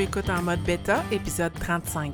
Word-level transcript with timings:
tu 0.00 0.04
écoutes 0.04 0.30
en 0.30 0.40
mode 0.40 0.60
bêta, 0.60 1.02
épisode 1.12 1.52
35. 1.60 2.12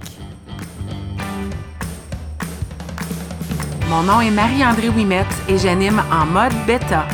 Mon 3.88 4.02
nom 4.02 4.20
est 4.20 4.30
Marie-André 4.30 4.88
Wimette 4.88 5.26
et 5.48 5.56
j'anime 5.56 6.02
en 6.10 6.26
mode 6.26 6.52
bêta, 6.66 7.06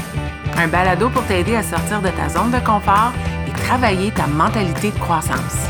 un 0.56 0.69
balado 0.69 1.11
pour 1.11 1.24
t'aider 1.27 1.56
à 1.56 1.62
sortir 1.62 2.00
de 2.00 2.08
ta 2.08 2.30
zone 2.30 2.53
de 2.53 2.64
confort 2.64 3.12
et 3.46 3.53
travailler 3.66 4.12
ta 4.12 4.27
mentalité 4.27 4.93
de 4.93 4.98
croissance. 4.98 5.69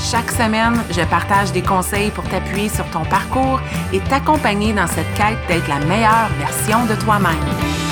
Chaque 0.00 0.32
semaine, 0.32 0.82
je 0.90 1.02
partage 1.02 1.52
des 1.52 1.62
conseils 1.62 2.10
pour 2.10 2.24
t'appuyer 2.24 2.68
sur 2.68 2.86
ton 2.86 3.04
parcours 3.04 3.60
et 3.92 4.00
t'accompagner 4.00 4.72
dans 4.72 4.88
cette 4.88 5.14
quête 5.14 5.38
d'être 5.46 5.68
la 5.68 5.78
meilleure 5.86 6.28
version 6.40 6.86
de 6.86 6.94
toi-même. 7.04 7.89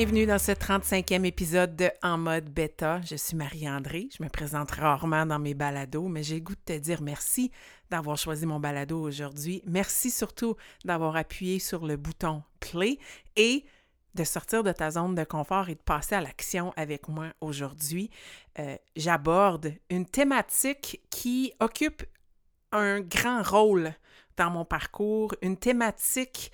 Bienvenue 0.00 0.24
dans 0.24 0.38
ce 0.38 0.52
35e 0.52 1.26
épisode 1.26 1.76
de 1.76 1.90
En 2.02 2.16
mode 2.16 2.48
bêta. 2.48 3.02
Je 3.02 3.16
suis 3.16 3.36
Marie-André. 3.36 4.08
Je 4.16 4.24
me 4.24 4.30
présente 4.30 4.70
rarement 4.70 5.26
dans 5.26 5.38
mes 5.38 5.52
balados, 5.52 6.08
mais 6.08 6.22
j'ai 6.22 6.36
le 6.36 6.40
goût 6.40 6.54
de 6.54 6.72
te 6.74 6.78
dire 6.78 7.02
merci 7.02 7.50
d'avoir 7.90 8.16
choisi 8.16 8.46
mon 8.46 8.58
balado 8.58 8.98
aujourd'hui. 8.98 9.60
Merci 9.66 10.10
surtout 10.10 10.56
d'avoir 10.86 11.16
appuyé 11.16 11.58
sur 11.58 11.84
le 11.84 11.98
bouton 11.98 12.42
play 12.60 12.98
et 13.36 13.66
de 14.14 14.24
sortir 14.24 14.62
de 14.62 14.72
ta 14.72 14.90
zone 14.90 15.14
de 15.14 15.24
confort 15.24 15.68
et 15.68 15.74
de 15.74 15.82
passer 15.82 16.14
à 16.14 16.22
l'action 16.22 16.72
avec 16.78 17.06
moi 17.08 17.34
aujourd'hui. 17.42 18.08
Euh, 18.58 18.76
j'aborde 18.96 19.74
une 19.90 20.06
thématique 20.06 21.02
qui 21.10 21.52
occupe 21.60 22.04
un 22.72 23.00
grand 23.00 23.42
rôle 23.42 23.92
dans 24.38 24.48
mon 24.48 24.64
parcours, 24.64 25.34
une 25.42 25.58
thématique 25.58 26.52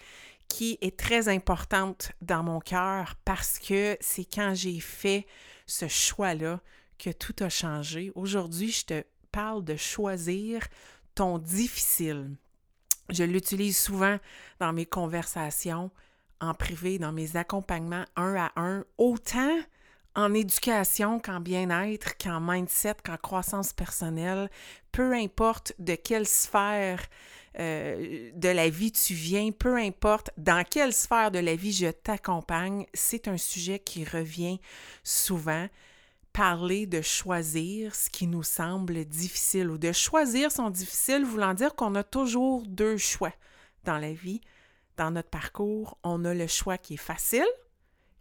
qui 0.48 0.78
est 0.80 0.98
très 0.98 1.28
importante 1.28 2.12
dans 2.20 2.42
mon 2.42 2.60
cœur 2.60 3.14
parce 3.24 3.58
que 3.58 3.96
c'est 4.00 4.24
quand 4.24 4.54
j'ai 4.54 4.80
fait 4.80 5.26
ce 5.66 5.88
choix-là 5.88 6.60
que 6.98 7.10
tout 7.10 7.34
a 7.40 7.48
changé. 7.48 8.12
Aujourd'hui, 8.14 8.70
je 8.70 8.84
te 8.84 9.04
parle 9.32 9.64
de 9.64 9.76
choisir 9.76 10.66
ton 11.14 11.38
difficile. 11.38 12.30
Je 13.10 13.24
l'utilise 13.24 13.78
souvent 13.78 14.18
dans 14.58 14.72
mes 14.72 14.86
conversations 14.86 15.90
en 16.40 16.54
privé, 16.54 16.98
dans 16.98 17.12
mes 17.12 17.36
accompagnements 17.36 18.04
un 18.16 18.34
à 18.36 18.52
un, 18.56 18.84
autant 18.98 19.58
en 20.14 20.32
éducation 20.32 21.20
qu'en 21.20 21.40
bien-être, 21.40 22.16
qu'en 22.16 22.40
mindset, 22.40 22.96
qu'en 23.04 23.16
croissance 23.16 23.72
personnelle, 23.72 24.50
peu 24.90 25.12
importe 25.12 25.74
de 25.78 25.94
quelle 25.94 26.26
sphère 26.26 27.00
euh, 27.58 28.30
de 28.34 28.48
la 28.48 28.68
vie 28.68 28.92
tu 28.92 29.14
viens, 29.14 29.50
peu 29.50 29.76
importe 29.76 30.30
dans 30.36 30.64
quelle 30.68 30.92
sphère 30.92 31.30
de 31.30 31.38
la 31.38 31.56
vie 31.56 31.72
je 31.72 31.86
t'accompagne, 31.86 32.86
c'est 32.92 33.28
un 33.28 33.38
sujet 33.38 33.78
qui 33.78 34.04
revient 34.04 34.60
souvent. 35.02 35.68
Parler 36.32 36.84
de 36.86 37.00
choisir 37.00 37.94
ce 37.94 38.10
qui 38.10 38.26
nous 38.26 38.42
semble 38.42 39.06
difficile 39.06 39.70
ou 39.70 39.78
de 39.78 39.90
choisir 39.92 40.52
son 40.52 40.68
difficile, 40.68 41.24
voulant 41.24 41.54
dire 41.54 41.74
qu'on 41.74 41.94
a 41.94 42.04
toujours 42.04 42.62
deux 42.66 42.98
choix 42.98 43.32
dans 43.84 43.96
la 43.96 44.12
vie. 44.12 44.42
Dans 44.98 45.10
notre 45.10 45.30
parcours, 45.30 45.96
on 46.02 46.26
a 46.26 46.34
le 46.34 46.46
choix 46.46 46.76
qui 46.76 46.94
est 46.94 46.98
facile, 46.98 47.46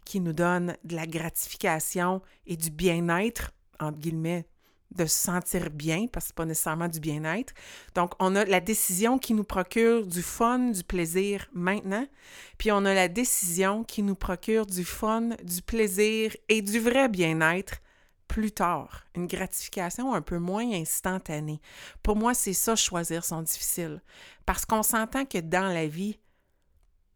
qui 0.06 0.20
nous 0.20 0.32
donne 0.32 0.78
de 0.84 0.96
la 0.96 1.06
gratification 1.06 2.22
et 2.46 2.56
du 2.56 2.70
bien-être, 2.70 3.50
entre 3.80 3.98
guillemets, 3.98 4.46
de 4.92 5.04
se 5.04 5.18
sentir 5.18 5.70
bien, 5.70 6.06
parce 6.06 6.26
que 6.26 6.28
ce 6.28 6.32
n'est 6.32 6.36
pas 6.36 6.44
nécessairement 6.46 6.88
du 6.88 7.00
bien-être. 7.00 7.52
Donc, 7.94 8.12
on 8.18 8.34
a 8.36 8.44
la 8.44 8.60
décision 8.60 9.18
qui 9.18 9.34
nous 9.34 9.44
procure 9.44 10.06
du 10.06 10.22
fun, 10.22 10.70
du 10.70 10.84
plaisir 10.84 11.48
maintenant, 11.52 12.06
puis 12.58 12.72
on 12.72 12.84
a 12.84 12.94
la 12.94 13.08
décision 13.08 13.84
qui 13.84 14.02
nous 14.02 14.14
procure 14.14 14.66
du 14.66 14.84
fun, 14.84 15.30
du 15.42 15.62
plaisir 15.62 16.36
et 16.48 16.62
du 16.62 16.80
vrai 16.80 17.08
bien-être 17.08 17.80
plus 18.28 18.52
tard. 18.52 19.04
Une 19.14 19.26
gratification 19.26 20.14
un 20.14 20.22
peu 20.22 20.38
moins 20.38 20.70
instantanée. 20.72 21.60
Pour 22.02 22.16
moi, 22.16 22.34
c'est 22.34 22.52
ça, 22.52 22.74
choisir 22.76 23.24
son 23.24 23.42
difficile. 23.42 24.02
Parce 24.44 24.64
qu'on 24.64 24.82
s'entend 24.82 25.24
que 25.24 25.38
dans 25.38 25.72
la 25.72 25.86
vie, 25.86 26.18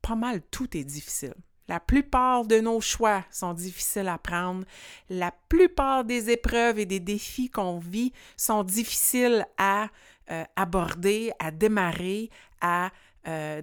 pas 0.02 0.14
mal 0.14 0.40
tout 0.50 0.76
est 0.76 0.84
difficile. 0.84 1.34
La 1.70 1.78
plupart 1.78 2.46
de 2.46 2.58
nos 2.58 2.80
choix 2.80 3.24
sont 3.30 3.54
difficiles 3.54 4.08
à 4.08 4.18
prendre. 4.18 4.64
La 5.08 5.32
plupart 5.48 6.04
des 6.04 6.28
épreuves 6.28 6.80
et 6.80 6.84
des 6.84 6.98
défis 6.98 7.48
qu'on 7.48 7.78
vit 7.78 8.12
sont 8.36 8.64
difficiles 8.64 9.46
à 9.56 9.88
euh, 10.32 10.42
aborder, 10.56 11.30
à 11.38 11.52
démarrer, 11.52 12.28
à... 12.60 12.90
Euh, 13.28 13.62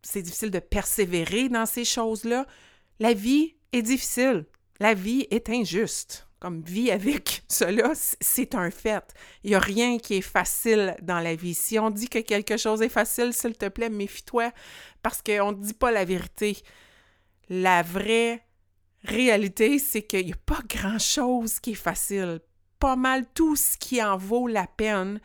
c'est 0.00 0.22
difficile 0.22 0.50
de 0.50 0.58
persévérer 0.58 1.50
dans 1.50 1.66
ces 1.66 1.84
choses-là. 1.84 2.46
La 2.98 3.12
vie 3.12 3.54
est 3.74 3.82
difficile. 3.82 4.46
La 4.80 4.94
vie 4.94 5.26
est 5.30 5.50
injuste. 5.50 6.26
Comme 6.38 6.62
vie 6.62 6.90
avec 6.90 7.42
cela, 7.50 7.92
c'est 7.94 8.54
un 8.54 8.70
fait. 8.70 9.04
Il 9.42 9.50
n'y 9.50 9.56
a 9.56 9.58
rien 9.60 9.98
qui 9.98 10.14
est 10.14 10.22
facile 10.22 10.96
dans 11.02 11.20
la 11.20 11.34
vie. 11.34 11.52
Si 11.52 11.78
on 11.78 11.90
dit 11.90 12.08
que 12.08 12.20
quelque 12.20 12.56
chose 12.56 12.80
est 12.80 12.88
facile, 12.88 13.34
s'il 13.34 13.52
te 13.52 13.68
plaît, 13.68 13.90
méfie-toi 13.90 14.50
parce 15.02 15.20
qu'on 15.20 15.52
ne 15.52 15.62
dit 15.62 15.74
pas 15.74 15.90
la 15.90 16.06
vérité 16.06 16.56
la 17.48 17.82
vraie 17.82 18.44
réalité, 19.04 19.78
c'est 19.78 20.02
qu'il 20.02 20.26
n'y 20.26 20.32
a 20.32 20.36
pas 20.46 20.60
grand-chose 20.68 21.60
qui 21.60 21.72
est 21.72 21.74
facile. 21.74 22.40
Pas 22.78 22.96
mal 22.96 23.26
tout 23.34 23.56
ce 23.56 23.76
qui 23.76 24.02
en 24.02 24.16
vaut 24.16 24.48
la 24.48 24.66
peine 24.66 25.20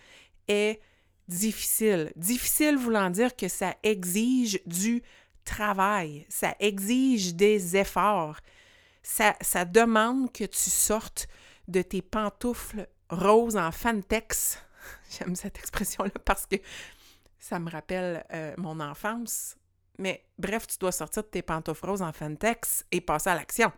est 0.48 0.82
difficile. 1.28 2.12
Difficile 2.16 2.78
voulant 2.78 3.10
dire 3.10 3.36
que 3.36 3.48
ça 3.48 3.76
exige 3.84 4.60
du 4.66 5.02
travail, 5.46 6.26
ça 6.30 6.56
exige 6.60 7.36
des 7.36 7.76
efforts, 7.76 8.40
ça, 9.02 9.66
demande 9.66 10.32
que 10.32 10.44
tu 10.44 10.70
sortes 10.70 11.28
de 11.68 11.82
tes 11.82 12.02
pantoufles 12.02 12.88
roses 13.10 13.58
en 13.58 13.72
fantex. 13.72 14.60
J'aime 15.18 15.36
cette 15.36 15.58
expression-là 15.58 16.12
parce 16.26 16.46
que 16.46 16.58
ça 17.40 17.60
me 17.60 17.70
rappelle 17.70 18.26
euh, 18.34 18.54
mon 18.58 18.80
enfance. 18.80 19.56
Mais 20.00 20.26
bref, 20.38 20.66
tu 20.66 20.78
dois 20.80 20.94
sortir 20.94 21.24
de 21.24 21.28
tes 21.28 21.42
pantoufles 21.42 22.02
en 22.02 22.14
Fantex 22.14 22.86
et 22.90 23.02
passer 23.02 23.30
à 23.30 23.36
l'action. 23.36 23.72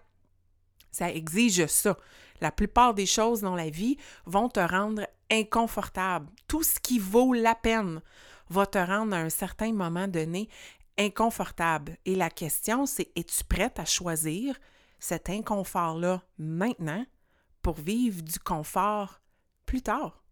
Ça 0.92 1.12
exige 1.12 1.66
ça. 1.66 1.98
La 2.42 2.52
plupart 2.52 2.94
des 2.94 3.08
choses 3.08 3.42
dans 3.42 3.56
la 3.56 3.70
vie 3.70 3.98
vont 4.26 4.48
te 4.48 4.60
rendre 4.60 5.08
inconfortable. 5.32 6.30
Tout 6.48 6.64
ce 6.64 6.80
qui 6.80 7.00
vaut 7.00 7.34
la 7.34 7.56
peine 7.56 8.02
va 8.50 8.68
te 8.68 8.78
rendre 8.78 9.16
à 9.16 9.20
un 9.20 9.30
certain 9.30 9.74
moment 9.74 10.08
donné 10.08 10.48
inconfortable. 10.98 11.98
Et 12.06 12.16
la 12.16 12.30
question, 12.30 12.86
c'est 12.86 13.12
es-tu 13.16 13.44
prête 13.44 13.80
à 13.80 13.86
choisir 13.86 14.56
cet 15.00 15.30
inconfort-là 15.30 16.22
maintenant 16.38 17.04
pour 17.64 17.76
vivre 17.76 18.22
du 18.22 18.38
confort 18.38 19.22
plus 19.66 19.82
tard? 19.82 20.24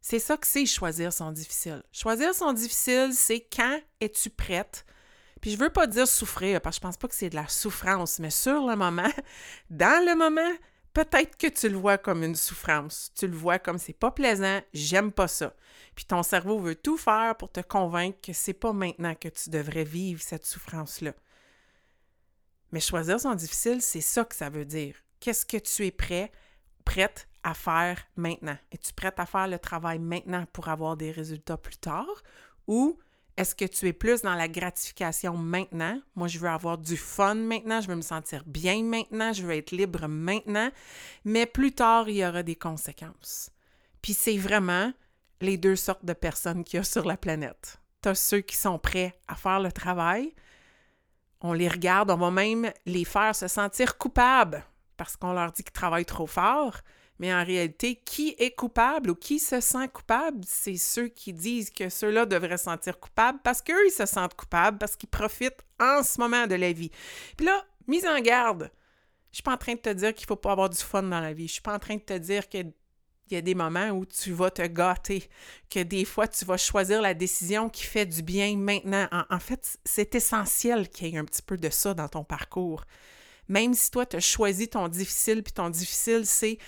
C'est 0.00 0.20
ça 0.20 0.36
que 0.36 0.46
c'est 0.46 0.66
choisir 0.66 1.12
son 1.12 1.32
difficile. 1.32 1.82
Choisir 1.90 2.32
son 2.32 2.52
difficile, 2.52 3.10
c'est 3.12 3.40
quand 3.40 3.80
es-tu 4.00 4.30
prête 4.30 4.86
puis 5.40 5.50
je 5.50 5.58
veux 5.58 5.70
pas 5.70 5.86
dire 5.86 6.08
souffrir, 6.08 6.60
parce 6.60 6.76
que 6.76 6.80
je 6.82 6.86
pense 6.86 6.96
pas 6.96 7.08
que 7.08 7.14
c'est 7.14 7.30
de 7.30 7.34
la 7.34 7.48
souffrance, 7.48 8.18
mais 8.18 8.30
sur 8.30 8.66
le 8.66 8.76
moment, 8.76 9.10
dans 9.70 10.04
le 10.04 10.16
moment, 10.16 10.56
peut-être 10.92 11.36
que 11.36 11.46
tu 11.46 11.68
le 11.68 11.76
vois 11.76 11.98
comme 11.98 12.22
une 12.22 12.34
souffrance. 12.34 13.12
Tu 13.14 13.26
le 13.26 13.36
vois 13.36 13.58
comme 13.58 13.78
c'est 13.78 13.92
pas 13.92 14.10
plaisant, 14.10 14.60
j'aime 14.72 15.12
pas 15.12 15.28
ça. 15.28 15.54
Puis 15.94 16.06
ton 16.06 16.22
cerveau 16.22 16.58
veut 16.58 16.74
tout 16.74 16.96
faire 16.96 17.36
pour 17.36 17.52
te 17.52 17.60
convaincre 17.60 18.18
que 18.22 18.32
c'est 18.32 18.54
pas 18.54 18.72
maintenant 18.72 19.14
que 19.14 19.28
tu 19.28 19.50
devrais 19.50 19.84
vivre 19.84 20.22
cette 20.22 20.46
souffrance-là. 20.46 21.12
Mais 22.72 22.80
choisir 22.80 23.20
son 23.20 23.34
difficile, 23.34 23.82
c'est 23.82 24.00
ça 24.00 24.24
que 24.24 24.34
ça 24.34 24.48
veut 24.48 24.64
dire. 24.64 24.96
Qu'est-ce 25.20 25.44
que 25.44 25.58
tu 25.58 25.86
es 25.86 25.90
prêt, 25.90 26.32
prête 26.84 27.28
à 27.42 27.52
faire 27.52 28.02
maintenant? 28.16 28.56
Es-tu 28.72 28.92
prête 28.94 29.20
à 29.20 29.26
faire 29.26 29.48
le 29.48 29.58
travail 29.58 29.98
maintenant 29.98 30.46
pour 30.52 30.68
avoir 30.68 30.96
des 30.96 31.10
résultats 31.10 31.58
plus 31.58 31.76
tard? 31.76 32.22
Ou 32.66 32.98
est-ce 33.36 33.54
que 33.54 33.64
tu 33.66 33.86
es 33.86 33.92
plus 33.92 34.22
dans 34.22 34.34
la 34.34 34.48
gratification 34.48 35.36
maintenant? 35.36 36.00
Moi, 36.14 36.28
je 36.28 36.38
veux 36.38 36.48
avoir 36.48 36.78
du 36.78 36.96
fun 36.96 37.34
maintenant, 37.34 37.80
je 37.80 37.88
veux 37.88 37.96
me 37.96 38.02
sentir 38.02 38.42
bien 38.46 38.82
maintenant, 38.82 39.32
je 39.32 39.42
veux 39.42 39.54
être 39.54 39.72
libre 39.72 40.06
maintenant, 40.08 40.70
mais 41.24 41.44
plus 41.44 41.72
tard, 41.72 42.08
il 42.08 42.16
y 42.16 42.26
aura 42.26 42.42
des 42.42 42.56
conséquences. 42.56 43.50
Puis 44.00 44.14
c'est 44.14 44.38
vraiment 44.38 44.92
les 45.40 45.58
deux 45.58 45.76
sortes 45.76 46.04
de 46.04 46.14
personnes 46.14 46.64
qu'il 46.64 46.78
y 46.78 46.80
a 46.80 46.84
sur 46.84 47.04
la 47.04 47.16
planète. 47.16 47.80
Tu 48.02 48.08
as 48.08 48.14
ceux 48.14 48.40
qui 48.40 48.56
sont 48.56 48.78
prêts 48.78 49.18
à 49.28 49.34
faire 49.34 49.60
le 49.60 49.70
travail, 49.70 50.34
on 51.40 51.52
les 51.52 51.68
regarde, 51.68 52.10
on 52.10 52.16
va 52.16 52.30
même 52.30 52.72
les 52.86 53.04
faire 53.04 53.34
se 53.34 53.48
sentir 53.48 53.98
coupables 53.98 54.64
parce 54.96 55.16
qu'on 55.16 55.34
leur 55.34 55.52
dit 55.52 55.62
qu'ils 55.62 55.72
travaillent 55.72 56.06
trop 56.06 56.26
fort, 56.26 56.78
mais 57.18 57.32
en 57.32 57.44
réalité, 57.44 57.96
qui 57.96 58.34
est 58.38 58.54
coupable 58.54 59.10
ou 59.10 59.14
qui 59.14 59.38
se 59.38 59.60
sent 59.60 59.88
coupable? 59.88 60.40
C'est 60.46 60.76
ceux 60.76 61.08
qui 61.08 61.32
disent 61.32 61.70
que 61.70 61.88
ceux-là 61.88 62.26
devraient 62.26 62.58
se 62.58 62.64
sentir 62.64 63.00
coupables 63.00 63.38
parce 63.42 63.62
qu'eux, 63.62 63.86
ils 63.86 63.92
se 63.92 64.06
sentent 64.06 64.34
coupables 64.34 64.78
parce 64.78 64.96
qu'ils 64.96 65.08
profitent 65.08 65.64
en 65.80 66.02
ce 66.02 66.20
moment 66.20 66.46
de 66.46 66.54
la 66.54 66.72
vie. 66.72 66.90
Puis 67.36 67.46
là, 67.46 67.64
mise 67.86 68.06
en 68.06 68.20
garde, 68.20 68.70
je 69.30 69.36
suis 69.36 69.42
pas 69.42 69.54
en 69.54 69.58
train 69.58 69.74
de 69.74 69.80
te 69.80 69.92
dire 69.92 70.14
qu'il 70.14 70.26
faut 70.26 70.36
pas 70.36 70.52
avoir 70.52 70.70
du 70.70 70.78
fun 70.78 71.02
dans 71.02 71.20
la 71.20 71.32
vie. 71.32 71.48
Je 71.48 71.54
suis 71.54 71.62
pas 71.62 71.74
en 71.74 71.78
train 71.78 71.96
de 71.96 72.00
te 72.00 72.16
dire 72.18 72.48
que 72.48 72.58
Il 72.58 73.34
y 73.34 73.36
a 73.36 73.40
des 73.40 73.54
moments 73.54 73.90
où 73.90 74.06
tu 74.06 74.32
vas 74.32 74.50
te 74.50 74.62
gâter, 74.62 75.28
que 75.68 75.82
des 75.82 76.04
fois 76.04 76.28
tu 76.28 76.44
vas 76.44 76.56
choisir 76.56 77.02
la 77.02 77.12
décision 77.12 77.68
qui 77.68 77.84
fait 77.84 78.06
du 78.06 78.22
bien 78.22 78.56
maintenant. 78.56 79.08
En, 79.30 79.38
fait, 79.40 79.78
c'est 79.84 80.14
essentiel 80.14 80.88
qu'il 80.88 81.08
y 81.08 81.16
ait 81.16 81.18
un 81.18 81.24
petit 81.24 81.42
peu 81.42 81.56
de 81.56 81.70
ça 81.70 81.92
dans 81.92 82.08
ton 82.08 82.24
parcours. 82.24 82.84
Même 83.48 83.74
si 83.74 83.90
toi, 83.90 84.06
tu 84.06 84.16
as 84.16 84.20
choisi 84.20 84.68
ton 84.68 84.88
difficile, 84.88 85.42
puis 85.42 85.52
ton 85.52 85.70
difficile, 85.70 86.26
c'est 86.26 86.58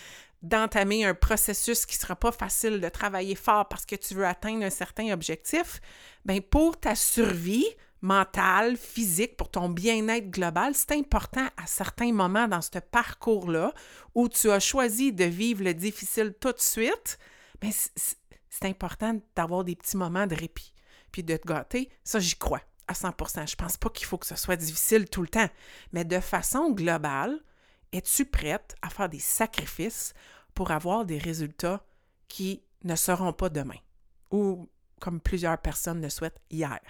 d'entamer 0.43 1.05
un 1.05 1.15
processus 1.15 1.85
qui 1.85 1.97
ne 1.97 2.01
sera 2.01 2.17
pas 2.17 2.33
facile, 2.33 2.81
de 2.81 2.89
travailler 2.89 3.35
fort 3.35 3.69
parce 3.69 3.85
que 3.85 3.97
tu 3.97 4.15
veux 4.15 4.27
atteindre 4.27 4.65
un 4.65 4.71
certain 4.71 5.13
objectif, 5.13 5.81
bien 6.25 6.41
pour 6.41 6.79
ta 6.79 6.95
survie, 6.95 7.67
mental, 8.01 8.77
physique, 8.77 9.37
pour 9.37 9.51
ton 9.51 9.69
bien-être 9.69 10.31
global, 10.31 10.75
c'est 10.75 10.93
important 10.93 11.47
à 11.57 11.67
certains 11.67 12.13
moments 12.13 12.47
dans 12.47 12.61
ce 12.61 12.79
parcours-là 12.79 13.73
où 14.15 14.29
tu 14.29 14.51
as 14.51 14.61
choisi 14.61 15.13
de 15.13 15.25
vivre 15.25 15.65
le 15.65 15.75
difficile 15.75 16.35
tout 16.41 16.53
de 16.53 16.61
suite, 16.61 17.19
mais 17.63 17.71
c'est 17.73 18.67
important 18.67 19.21
d'avoir 19.35 19.65
des 19.65 19.75
petits 19.75 19.97
moments 19.97 20.27
de 20.27 20.37
répit, 20.37 20.73
puis 21.11 21.25
de 21.25 21.37
te 21.37 21.47
gâter. 21.47 21.91
Ça, 22.05 22.21
j'y 22.21 22.37
crois 22.37 22.63
à 22.87 22.93
100% 22.93 23.51
Je 23.51 23.57
pense 23.57 23.77
pas 23.77 23.91
qu'il 23.91 24.07
faut 24.07 24.19
que 24.19 24.27
ce 24.27 24.37
soit 24.37 24.57
difficile 24.57 25.09
tout 25.09 25.23
le 25.23 25.29
temps, 25.29 25.49
mais 25.93 26.05
de 26.05 26.21
façon 26.21 26.71
globale, 26.71 27.41
es-tu 27.93 28.25
prête 28.25 28.77
à 28.83 28.91
faire 28.91 29.09
des 29.09 29.19
sacrifices 29.19 30.13
pour 30.55 30.71
avoir 30.71 31.05
des 31.05 31.19
résultats 31.19 31.85
qui 32.29 32.63
ne 32.85 32.97
seront 32.97 33.33
pas 33.33 33.49
demain 33.49 33.79
ou 34.31 34.69
comme 35.01 35.21
plusieurs 35.21 35.59
personnes 35.59 36.03
le 36.03 36.11
souhaitent 36.11 36.41
hier? 36.51 36.81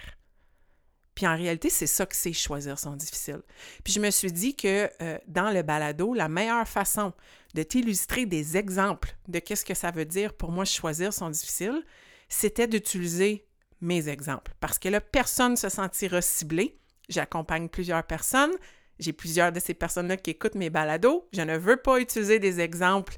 Puis 1.19 1.27
en 1.27 1.35
réalité, 1.35 1.69
c'est 1.69 1.85
ça 1.85 2.05
que 2.05 2.15
c'est 2.15 2.31
choisir 2.31 2.79
son 2.79 2.95
difficile. 2.95 3.41
Puis 3.83 3.91
je 3.91 3.99
me 3.99 4.09
suis 4.09 4.31
dit 4.31 4.55
que 4.55 4.89
euh, 5.01 5.17
dans 5.27 5.51
le 5.51 5.63
balado, 5.63 6.13
la 6.13 6.29
meilleure 6.29 6.65
façon 6.65 7.11
de 7.55 7.63
t'illustrer 7.63 8.25
des 8.25 8.55
exemples 8.55 9.17
de 9.27 9.39
qu'est-ce 9.39 9.65
que 9.65 9.73
ça 9.73 9.91
veut 9.91 10.05
dire 10.05 10.33
pour 10.33 10.51
moi 10.51 10.63
choisir 10.63 11.11
son 11.11 11.29
difficile, 11.29 11.83
c'était 12.29 12.67
d'utiliser 12.67 13.45
mes 13.81 14.07
exemples. 14.07 14.53
Parce 14.61 14.79
que 14.79 14.87
là, 14.87 15.01
personne 15.01 15.51
ne 15.51 15.57
se 15.57 15.67
sentira 15.67 16.21
ciblé. 16.21 16.79
J'accompagne 17.09 17.67
plusieurs 17.67 18.03
personnes. 18.03 18.53
J'ai 18.99 19.13
plusieurs 19.13 19.51
de 19.51 19.59
ces 19.59 19.73
personnes-là 19.73 20.17
qui 20.17 20.31
écoutent 20.31 20.55
mes 20.55 20.69
balados. 20.69 21.27
Je 21.33 21.41
ne 21.41 21.57
veux 21.57 21.77
pas 21.77 21.99
utiliser 21.99 22.39
des 22.39 22.59
exemples 22.59 23.15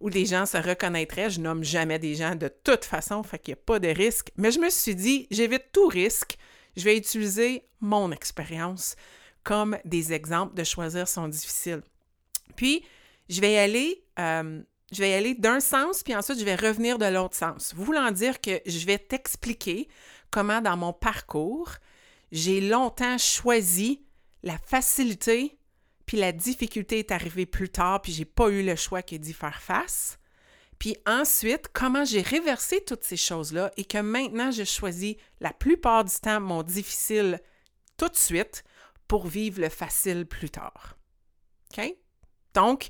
où 0.00 0.08
les 0.08 0.26
gens 0.26 0.46
se 0.46 0.56
reconnaîtraient. 0.56 1.30
Je 1.30 1.40
nomme 1.40 1.64
jamais 1.64 1.98
des 1.98 2.14
gens 2.14 2.34
de 2.34 2.48
toute 2.48 2.84
façon, 2.84 3.22
fait 3.22 3.38
qu'il 3.38 3.54
n'y 3.54 3.60
a 3.60 3.64
pas 3.64 3.78
de 3.78 3.88
risque. 3.88 4.30
Mais 4.36 4.50
je 4.50 4.60
me 4.60 4.70
suis 4.70 4.94
dit, 4.94 5.26
j'évite 5.30 5.72
tout 5.72 5.86
risque 5.86 6.36
je 6.76 6.84
vais 6.84 6.96
utiliser 6.96 7.66
mon 7.80 8.10
expérience 8.12 8.96
comme 9.42 9.78
des 9.84 10.12
exemples 10.12 10.54
de 10.54 10.64
choisir 10.64 11.06
son 11.06 11.28
difficile. 11.28 11.82
Puis, 12.56 12.84
je 13.28 13.40
vais 13.40 13.58
aller, 13.58 14.04
euh, 14.18 14.62
je 14.92 14.98
vais 14.98 15.14
aller 15.14 15.34
d'un 15.34 15.60
sens, 15.60 16.02
puis 16.02 16.14
ensuite, 16.14 16.38
je 16.38 16.44
vais 16.44 16.54
revenir 16.54 16.98
de 16.98 17.06
l'autre 17.06 17.36
sens. 17.36 17.74
Voulant 17.74 18.10
dire 18.10 18.40
que 18.40 18.60
je 18.64 18.86
vais 18.86 18.98
t'expliquer 18.98 19.88
comment, 20.30 20.60
dans 20.60 20.76
mon 20.76 20.92
parcours, 20.92 21.72
j'ai 22.32 22.60
longtemps 22.60 23.18
choisi 23.18 24.02
la 24.44 24.58
facilité, 24.58 25.58
puis 26.06 26.18
la 26.18 26.30
difficulté 26.30 27.00
est 27.00 27.10
arrivée 27.10 27.46
plus 27.46 27.70
tard, 27.70 28.02
puis 28.02 28.12
j'ai 28.12 28.26
pas 28.26 28.50
eu 28.50 28.62
le 28.62 28.76
choix 28.76 29.02
que 29.02 29.16
d'y 29.16 29.32
faire 29.32 29.60
face. 29.60 30.18
Puis 30.78 30.96
ensuite, 31.06 31.68
comment 31.72 32.04
j'ai 32.04 32.20
réversé 32.20 32.84
toutes 32.84 33.04
ces 33.04 33.16
choses-là 33.16 33.70
et 33.78 33.84
que 33.84 33.98
maintenant, 33.98 34.50
je 34.50 34.64
choisis 34.64 35.16
la 35.40 35.52
plupart 35.52 36.04
du 36.04 36.14
temps 36.14 36.40
mon 36.40 36.62
difficile 36.62 37.40
tout 37.96 38.08
de 38.08 38.16
suite 38.16 38.64
pour 39.08 39.26
vivre 39.26 39.60
le 39.60 39.70
facile 39.70 40.26
plus 40.26 40.50
tard. 40.50 40.98
OK? 41.72 41.96
Donc, 42.52 42.88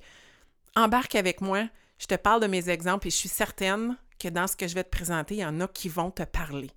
embarque 0.75 1.15
avec 1.15 1.41
moi. 1.41 1.69
Je 1.99 2.07
te 2.07 2.17
parle 2.17 2.41
de 2.41 2.49
mes 2.49 2.69
exemples 2.69 3.07
et 3.07 3.11
je 3.11 3.17
suis 3.17 3.29
certaine 3.29 3.97
que 4.19 4.29
dans 4.29 4.49
ce 4.49 4.57
que 4.57 4.67
je 4.67 4.75
vais 4.75 4.85
te 4.85 4.91
présenter, 4.91 5.37
il 5.37 5.41
y 5.41 5.47
en 5.47 5.61
a 5.61 5.69
qui 5.69 5.89
vont 5.89 6.11
te 6.11 6.25
parler. 6.25 6.71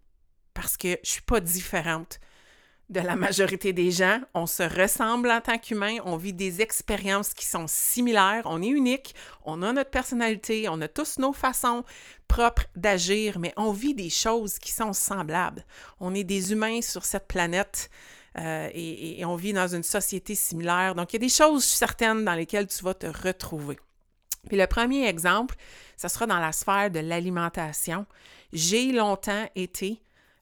Parce 0.54 0.78
que 0.78 0.90
je 0.90 0.94
ne 1.00 1.06
suis 1.06 1.22
pas 1.22 1.40
différente 1.40 2.20
de 2.89 3.01
la 3.01 3.16
majorité 3.16 3.74
des 3.74 3.92
gens. 3.92 4.22
On 4.34 4.45
se 4.45 4.63
ressemble 4.63 5.30
en 5.30 5.42
tant 5.42 5.57
qu'humain, 5.57 5.98
on 6.06 6.16
vit 6.16 6.34
des 6.34 6.62
expériences 6.62 7.34
qui 7.34 7.45
sont 7.45 7.66
similaires, 7.68 8.44
on 8.45 8.62
est 8.62 8.68
unique, 8.68 9.13
on 9.44 9.62
a 9.62 9.74
notre 9.74 9.89
personnalité, 9.89 10.68
on 10.69 10.80
a 10.81 10.88
tous 10.88 11.19
nos 11.19 11.34
façons 11.34 11.84
propres 12.28 12.63
d'agir, 12.75 13.39
mais 13.39 13.54
on 13.57 13.72
vit 13.72 13.94
des 13.94 14.10
choses 14.10 14.57
qui 14.60 14.72
sont 14.72 14.94
semblables. 14.94 15.66
On 16.00 16.16
est 16.16 16.24
des 16.24 16.51
humains 16.54 16.81
sur 16.81 17.04
cette 17.06 17.28
planète. 17.28 17.89
Euh, 18.38 18.69
et, 18.74 19.25
on 19.25 19.36
vit 19.36 19.51
dans 19.51 19.68
une 19.68 19.83
société 19.83 20.36
similaire. 20.36 20.94
Donc, 20.94 21.12
il 21.12 21.16
y 21.16 21.18
a 21.18 21.25
des 21.25 21.30
choses 21.30 21.63
certaines 21.63 22.24
dans 22.24 22.36
lesquelles 22.36 22.68
tu 22.68 22.83
vas 22.83 22.94
te 22.94 23.07
retrouver. 23.07 23.80
Puis 24.48 24.57
le 24.57 24.68
premier 24.68 25.07
exemple, 25.07 25.56
ce 25.98 26.07
sera 26.07 26.28
dans 26.28 26.40
la 26.40 26.51
sphère 26.51 26.92
de 26.92 27.00
l'alimentation. 27.00 28.06
J'ai 28.54 28.92
longtemps 28.92 29.50
été 29.56 30.01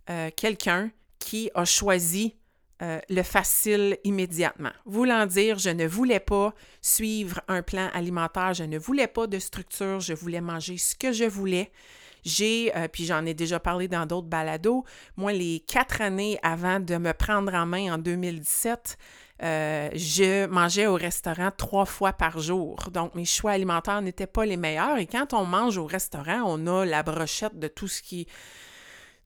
euh, 0.09 0.29
quelqu'un 0.35 0.91
qui 1.19 1.49
a 1.55 1.65
choisi 1.65 2.35
euh, 2.81 2.99
le 3.09 3.23
facile 3.23 3.97
immédiatement. 4.03 4.73
Voulant 4.85 5.25
dire, 5.25 5.57
je 5.57 5.69
ne 5.69 5.87
voulais 5.87 6.19
pas 6.19 6.53
suivre 6.81 7.39
un 7.47 7.61
plan 7.61 7.89
alimentaire, 7.93 8.53
je 8.53 8.65
ne 8.65 8.77
voulais 8.77 9.07
pas 9.07 9.27
de 9.27 9.39
structure, 9.39 10.01
je 10.01 10.13
voulais 10.13 10.41
manger 10.41 10.77
ce 10.77 10.93
que 10.93 11.13
je 11.13 11.23
voulais. 11.23 11.71
J'ai, 12.25 12.75
euh, 12.75 12.89
puis 12.89 13.05
j'en 13.05 13.25
ai 13.25 13.33
déjà 13.33 13.61
parlé 13.61 13.87
dans 13.87 14.05
d'autres 14.05 14.27
balados, 14.27 14.83
moi, 15.15 15.31
les 15.31 15.63
quatre 15.65 16.01
années 16.01 16.37
avant 16.43 16.81
de 16.81 16.97
me 16.97 17.13
prendre 17.13 17.53
en 17.53 17.65
main 17.65 17.93
en 17.93 17.97
2017, 17.97 18.97
euh, 19.43 19.89
je 19.93 20.45
mangeais 20.47 20.87
au 20.87 20.95
restaurant 20.95 21.51
trois 21.55 21.85
fois 21.85 22.13
par 22.13 22.39
jour. 22.39 22.77
Donc, 22.91 23.15
mes 23.15 23.25
choix 23.25 23.51
alimentaires 23.51 24.01
n'étaient 24.01 24.27
pas 24.27 24.45
les 24.45 24.57
meilleurs. 24.57 24.97
Et 24.97 25.07
quand 25.07 25.33
on 25.33 25.45
mange 25.45 25.77
au 25.77 25.85
restaurant, 25.85 26.43
on 26.45 26.67
a 26.67 26.85
la 26.85 27.03
brochette 27.03 27.59
de 27.59 27.67
tout 27.67 27.87
ce 27.87 28.01
qui 28.01 28.27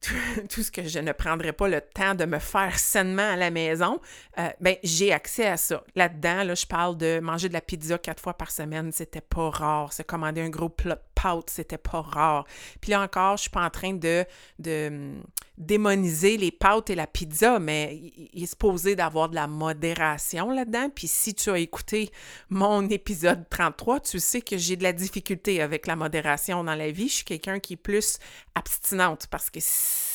tout 0.48 0.62
ce 0.62 0.70
que 0.70 0.86
je 0.86 0.98
ne 0.98 1.12
prendrais 1.12 1.52
pas 1.52 1.68
le 1.68 1.80
temps 1.80 2.14
de 2.14 2.24
me 2.24 2.38
faire 2.38 2.78
sainement 2.78 3.32
à 3.32 3.36
la 3.36 3.50
maison, 3.50 4.00
euh, 4.38 4.48
ben, 4.60 4.76
j'ai 4.82 5.12
accès 5.12 5.46
à 5.46 5.56
ça. 5.56 5.84
Là-dedans, 5.94 6.44
là, 6.44 6.54
je 6.54 6.66
parle 6.66 6.96
de 6.96 7.20
manger 7.20 7.48
de 7.48 7.52
la 7.52 7.60
pizza 7.60 7.98
quatre 7.98 8.22
fois 8.22 8.34
par 8.34 8.50
semaine, 8.50 8.92
c'était 8.92 9.20
pas 9.20 9.50
rare. 9.50 9.92
Se 9.92 10.02
commander 10.02 10.40
un 10.40 10.48
gros 10.48 10.68
plat 10.68 10.96
c'était 11.46 11.78
pas 11.78 12.00
rare. 12.00 12.46
Puis 12.80 12.90
là 12.90 13.02
encore, 13.02 13.36
je 13.36 13.42
suis 13.42 13.50
pas 13.50 13.64
en 13.64 13.70
train 13.70 13.92
de, 13.92 14.24
de 14.58 14.88
hum, 14.88 15.22
démoniser 15.60 16.38
les 16.38 16.50
pâtes 16.50 16.88
et 16.90 16.94
la 16.94 17.06
pizza, 17.06 17.58
mais 17.58 18.00
il 18.32 18.42
est 18.42 18.46
supposé 18.46 18.96
d'avoir 18.96 19.28
de 19.28 19.34
la 19.34 19.46
modération 19.46 20.50
là-dedans. 20.50 20.88
Puis 20.94 21.06
si 21.06 21.34
tu 21.34 21.50
as 21.50 21.58
écouté 21.58 22.10
mon 22.48 22.88
épisode 22.88 23.44
33, 23.50 24.00
tu 24.00 24.18
sais 24.18 24.40
que 24.40 24.56
j'ai 24.56 24.76
de 24.76 24.82
la 24.82 24.92
difficulté 24.92 25.60
avec 25.60 25.86
la 25.86 25.96
modération 25.96 26.64
dans 26.64 26.74
la 26.74 26.90
vie. 26.90 27.08
Je 27.08 27.16
suis 27.16 27.24
quelqu'un 27.24 27.60
qui 27.60 27.74
est 27.74 27.76
plus 27.76 28.18
abstinente 28.54 29.26
parce 29.30 29.50
que 29.50 29.60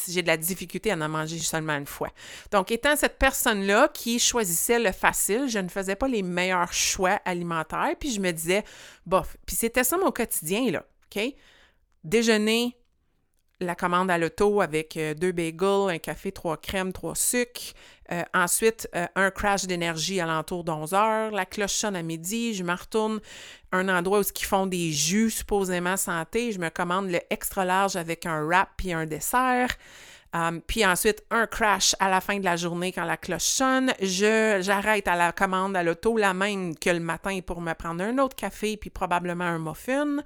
j'ai 0.07 0.21
de 0.23 0.27
la 0.27 0.37
difficulté 0.37 0.91
à 0.91 0.95
en 0.95 1.09
manger 1.09 1.37
seulement 1.39 1.73
une 1.73 1.85
fois. 1.85 2.09
Donc, 2.51 2.71
étant 2.71 2.95
cette 2.95 3.17
personne-là 3.17 3.89
qui 3.93 4.19
choisissait 4.19 4.79
le 4.79 4.91
facile, 4.91 5.47
je 5.47 5.59
ne 5.59 5.69
faisais 5.69 5.95
pas 5.95 6.07
les 6.07 6.23
meilleurs 6.23 6.73
choix 6.73 7.19
alimentaires, 7.25 7.93
puis 7.99 8.11
je 8.11 8.19
me 8.19 8.31
disais, 8.31 8.63
bof. 9.05 9.37
Puis 9.45 9.55
c'était 9.55 9.83
ça 9.83 9.97
mon 9.97 10.11
quotidien, 10.11 10.71
là, 10.71 10.85
Déjeuner, 12.03 12.77
la 13.61 13.75
commande 13.75 14.11
à 14.11 14.17
l'auto 14.17 14.61
avec 14.61 14.97
euh, 14.97 15.13
deux 15.13 15.31
bagels, 15.31 15.89
un 15.89 15.97
café, 15.97 16.31
trois 16.31 16.57
crèmes, 16.57 16.91
trois 16.91 17.15
sucres. 17.15 17.73
Euh, 18.11 18.23
ensuite, 18.33 18.87
euh, 18.95 19.07
un 19.15 19.31
crash 19.31 19.65
d'énergie 19.65 20.19
à 20.19 20.25
l'entour 20.25 20.63
d'11 20.63 20.93
heures. 20.93 21.31
La 21.31 21.45
cloche 21.45 21.73
sonne 21.73 21.95
à 21.95 22.03
midi. 22.03 22.53
Je 22.53 22.63
me 22.63 22.73
retourne 22.73 23.19
un 23.71 23.89
endroit 23.89 24.19
où 24.19 24.23
ils 24.23 24.45
font 24.45 24.67
des 24.67 24.91
jus 24.91 25.31
supposément 25.31 25.97
santé. 25.97 26.51
Je 26.51 26.59
me 26.59 26.69
commande 26.69 27.09
le 27.09 27.19
extra 27.29 27.65
large 27.65 27.95
avec 27.95 28.25
un 28.25 28.43
wrap 28.45 28.69
puis 28.77 28.93
un 28.93 29.05
dessert. 29.05 29.69
Puis 30.67 30.85
ensuite, 30.85 31.23
un 31.31 31.47
crash 31.47 31.95
à 31.99 32.09
la 32.09 32.21
fin 32.21 32.39
de 32.39 32.45
la 32.45 32.55
journée 32.55 32.91
quand 32.91 33.05
la 33.05 33.17
cloche 33.17 33.43
sonne. 33.43 33.93
J'arrête 34.01 35.07
à 35.07 35.15
la 35.15 35.31
commande 35.31 35.75
à 35.77 35.83
l'auto 35.83 36.17
la 36.17 36.33
même 36.33 36.75
que 36.75 36.89
le 36.89 36.99
matin 36.99 37.39
pour 37.45 37.61
me 37.61 37.73
prendre 37.73 38.03
un 38.03 38.17
autre 38.17 38.35
café 38.35 38.77
puis 38.77 38.89
probablement 38.89 39.45
un 39.45 39.59
muffin. 39.59 40.17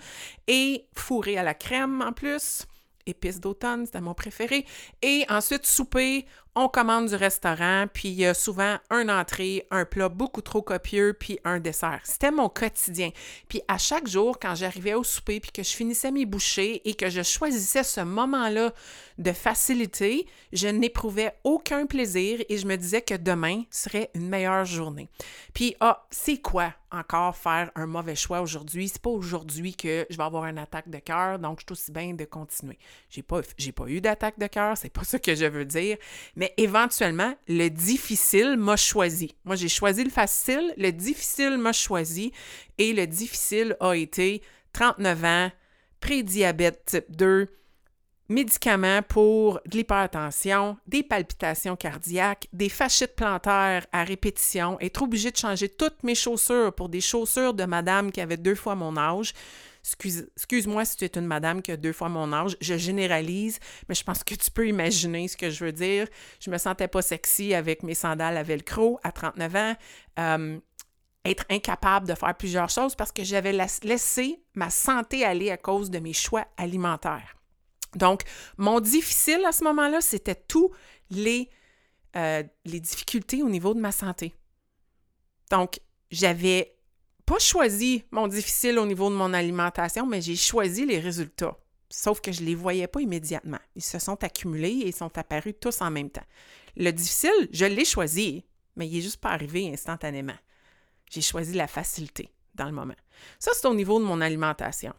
Et 0.47 0.85
fourré 0.95 1.37
à 1.37 1.43
la 1.43 1.53
crème 1.53 2.01
en 2.01 2.11
plus 2.11 2.65
épices 3.09 3.39
d'automne, 3.39 3.85
c'était 3.85 4.01
mon 4.01 4.13
préféré. 4.13 4.65
Et 5.01 5.25
ensuite, 5.29 5.65
souper, 5.65 6.25
on 6.55 6.67
commande 6.67 7.07
du 7.07 7.15
restaurant, 7.15 7.85
puis 7.91 8.09
il 8.09 8.15
y 8.15 8.25
a 8.25 8.33
souvent 8.33 8.77
un 8.89 9.09
entrée, 9.09 9.65
un 9.71 9.85
plat 9.85 10.09
beaucoup 10.09 10.41
trop 10.41 10.61
copieux, 10.61 11.15
puis 11.17 11.39
un 11.43 11.59
dessert. 11.59 12.01
C'était 12.03 12.31
mon 12.31 12.49
quotidien. 12.49 13.11
Puis 13.47 13.61
à 13.67 13.77
chaque 13.77 14.07
jour, 14.07 14.39
quand 14.39 14.55
j'arrivais 14.55 14.93
au 14.93 15.03
souper, 15.03 15.39
puis 15.39 15.51
que 15.51 15.63
je 15.63 15.69
finissais 15.69 16.11
mes 16.11 16.25
bouchées 16.25 16.81
et 16.89 16.95
que 16.95 17.09
je 17.09 17.21
choisissais 17.21 17.83
ce 17.83 18.01
moment-là 18.01 18.73
de 19.17 19.31
facilité, 19.31 20.27
je 20.53 20.67
n'éprouvais 20.67 21.33
aucun 21.43 21.85
plaisir 21.85 22.39
et 22.49 22.57
je 22.57 22.65
me 22.65 22.77
disais 22.77 23.01
que 23.01 23.15
demain 23.15 23.63
serait 23.69 24.09
une 24.15 24.27
meilleure 24.27 24.65
journée. 24.65 25.09
Puis, 25.53 25.75
ah, 25.79 26.07
c'est 26.09 26.37
quoi 26.37 26.73
encore 26.91 27.35
faire 27.35 27.69
un 27.75 27.85
mauvais 27.85 28.15
choix 28.15 28.41
aujourd'hui? 28.41 28.87
C'est 28.87 29.01
pas 29.01 29.09
aujourd'hui 29.09 29.75
que 29.75 30.07
je 30.09 30.17
vais 30.17 30.23
avoir 30.23 30.45
une 30.45 30.57
attaque 30.57 30.89
de 30.89 30.97
cœur, 30.99 31.37
donc 31.37 31.59
je 31.59 31.65
suis 31.65 31.71
aussi 31.73 31.91
bien 31.91 32.13
de 32.13 32.25
continuer. 32.25 32.79
J'ai 33.09 33.21
pas, 33.21 33.41
pas 33.75 33.87
eu 33.87 34.01
d'attaque 34.01 34.39
de 34.39 34.47
cœur, 34.47 34.77
c'est 34.77 34.89
pas 34.89 35.03
ça 35.03 35.19
que 35.19 35.35
je 35.35 35.45
veux 35.45 35.65
dire, 35.65 35.97
mais 36.39 36.53
éventuellement, 36.55 37.35
le 37.49 37.67
difficile 37.67 38.55
m'a 38.57 38.77
choisi. 38.77 39.35
Moi, 39.43 39.57
j'ai 39.57 39.67
choisi 39.67 40.05
le 40.05 40.09
facile, 40.09 40.73
le 40.77 40.91
difficile 40.91 41.57
m'a 41.57 41.73
choisi 41.73 42.31
et 42.77 42.93
le 42.93 43.05
difficile 43.05 43.75
a 43.81 43.93
été 43.93 44.41
39 44.71 45.25
ans, 45.25 45.51
prédiabète 45.99 46.85
type 46.85 47.13
2, 47.13 47.47
médicaments 48.29 49.01
pour 49.01 49.59
de 49.65 49.75
l'hypertension, 49.75 50.77
des 50.87 51.03
palpitations 51.03 51.75
cardiaques, 51.75 52.47
des 52.53 52.69
fascites 52.69 53.17
plantaires 53.17 53.85
à 53.91 54.05
répétition, 54.05 54.79
être 54.79 55.01
obligé 55.01 55.31
de 55.31 55.37
changer 55.37 55.67
toutes 55.67 56.03
mes 56.03 56.15
chaussures 56.15 56.71
pour 56.73 56.87
des 56.87 57.01
chaussures 57.01 57.53
de 57.53 57.65
madame 57.65 58.13
qui 58.13 58.21
avait 58.21 58.37
deux 58.37 58.55
fois 58.55 58.75
mon 58.75 58.95
âge. 58.95 59.33
Excuse, 59.93 60.67
moi 60.67 60.85
si 60.85 60.97
tu 60.97 61.05
es 61.05 61.11
une 61.15 61.25
madame 61.25 61.61
qui 61.61 61.71
a 61.71 61.77
deux 61.77 61.93
fois 61.93 62.09
mon 62.09 62.31
âge, 62.33 62.57
je 62.61 62.77
généralise, 62.77 63.59
mais 63.87 63.95
je 63.95 64.03
pense 64.03 64.23
que 64.23 64.35
tu 64.35 64.51
peux 64.51 64.67
imaginer 64.67 65.27
ce 65.27 65.37
que 65.37 65.49
je 65.49 65.65
veux 65.65 65.71
dire. 65.71 66.07
Je 66.39 66.49
me 66.49 66.57
sentais 66.57 66.87
pas 66.87 67.01
sexy 67.01 67.53
avec 67.53 67.83
mes 67.83 67.95
sandales 67.95 68.37
à 68.37 68.43
velcro 68.43 68.99
à 69.03 69.11
39 69.11 69.55
ans. 69.55 69.75
Euh, 70.19 70.59
être 71.25 71.45
incapable 71.49 72.07
de 72.07 72.15
faire 72.15 72.35
plusieurs 72.35 72.69
choses 72.69 72.95
parce 72.95 73.11
que 73.11 73.23
j'avais 73.23 73.51
laissé 73.51 74.41
ma 74.55 74.69
santé 74.69 75.25
aller 75.25 75.51
à 75.51 75.57
cause 75.57 75.89
de 75.89 75.99
mes 75.99 76.13
choix 76.13 76.47
alimentaires. 76.57 77.35
Donc, 77.95 78.21
mon 78.57 78.79
difficile 78.79 79.43
à 79.45 79.51
ce 79.51 79.63
moment-là, 79.65 80.01
c'était 80.01 80.35
tous 80.35 80.71
les, 81.09 81.49
euh, 82.15 82.43
les 82.65 82.79
difficultés 82.79 83.41
au 83.43 83.49
niveau 83.49 83.73
de 83.73 83.79
ma 83.79 83.91
santé. 83.91 84.33
Donc, 85.49 85.79
j'avais 86.11 86.78
pas 87.29 87.37
choisi 87.37 88.03
mon 88.09 88.27
difficile 88.27 88.79
au 88.79 88.87
niveau 88.87 89.11
de 89.11 89.15
mon 89.15 89.35
alimentation, 89.35 90.07
mais 90.07 90.19
j'ai 90.19 90.35
choisi 90.35 90.83
les 90.87 90.99
résultats. 90.99 91.55
Sauf 91.87 92.21
que 92.21 92.31
je 92.31 92.41
ne 92.41 92.47
les 92.47 92.55
voyais 92.55 92.87
pas 92.87 93.01
immédiatement. 93.01 93.59
Ils 93.75 93.83
se 93.83 93.99
sont 93.99 94.23
accumulés 94.23 94.79
et 94.79 94.87
ils 94.87 94.95
sont 94.95 95.15
apparus 95.15 95.53
tous 95.61 95.79
en 95.81 95.91
même 95.91 96.09
temps. 96.09 96.25
Le 96.75 96.89
difficile, 96.89 97.47
je 97.51 97.65
l'ai 97.65 97.85
choisi, 97.85 98.43
mais 98.75 98.87
il 98.87 98.95
n'est 98.95 99.01
juste 99.01 99.21
pas 99.21 99.29
arrivé 99.29 99.71
instantanément. 99.71 100.33
J'ai 101.11 101.21
choisi 101.21 101.53
la 101.53 101.67
facilité 101.67 102.29
dans 102.55 102.65
le 102.65 102.71
moment. 102.71 102.95
Ça, 103.37 103.51
c'est 103.53 103.67
au 103.67 103.75
niveau 103.75 103.99
de 103.99 104.05
mon 104.05 104.21
alimentation. 104.21 104.93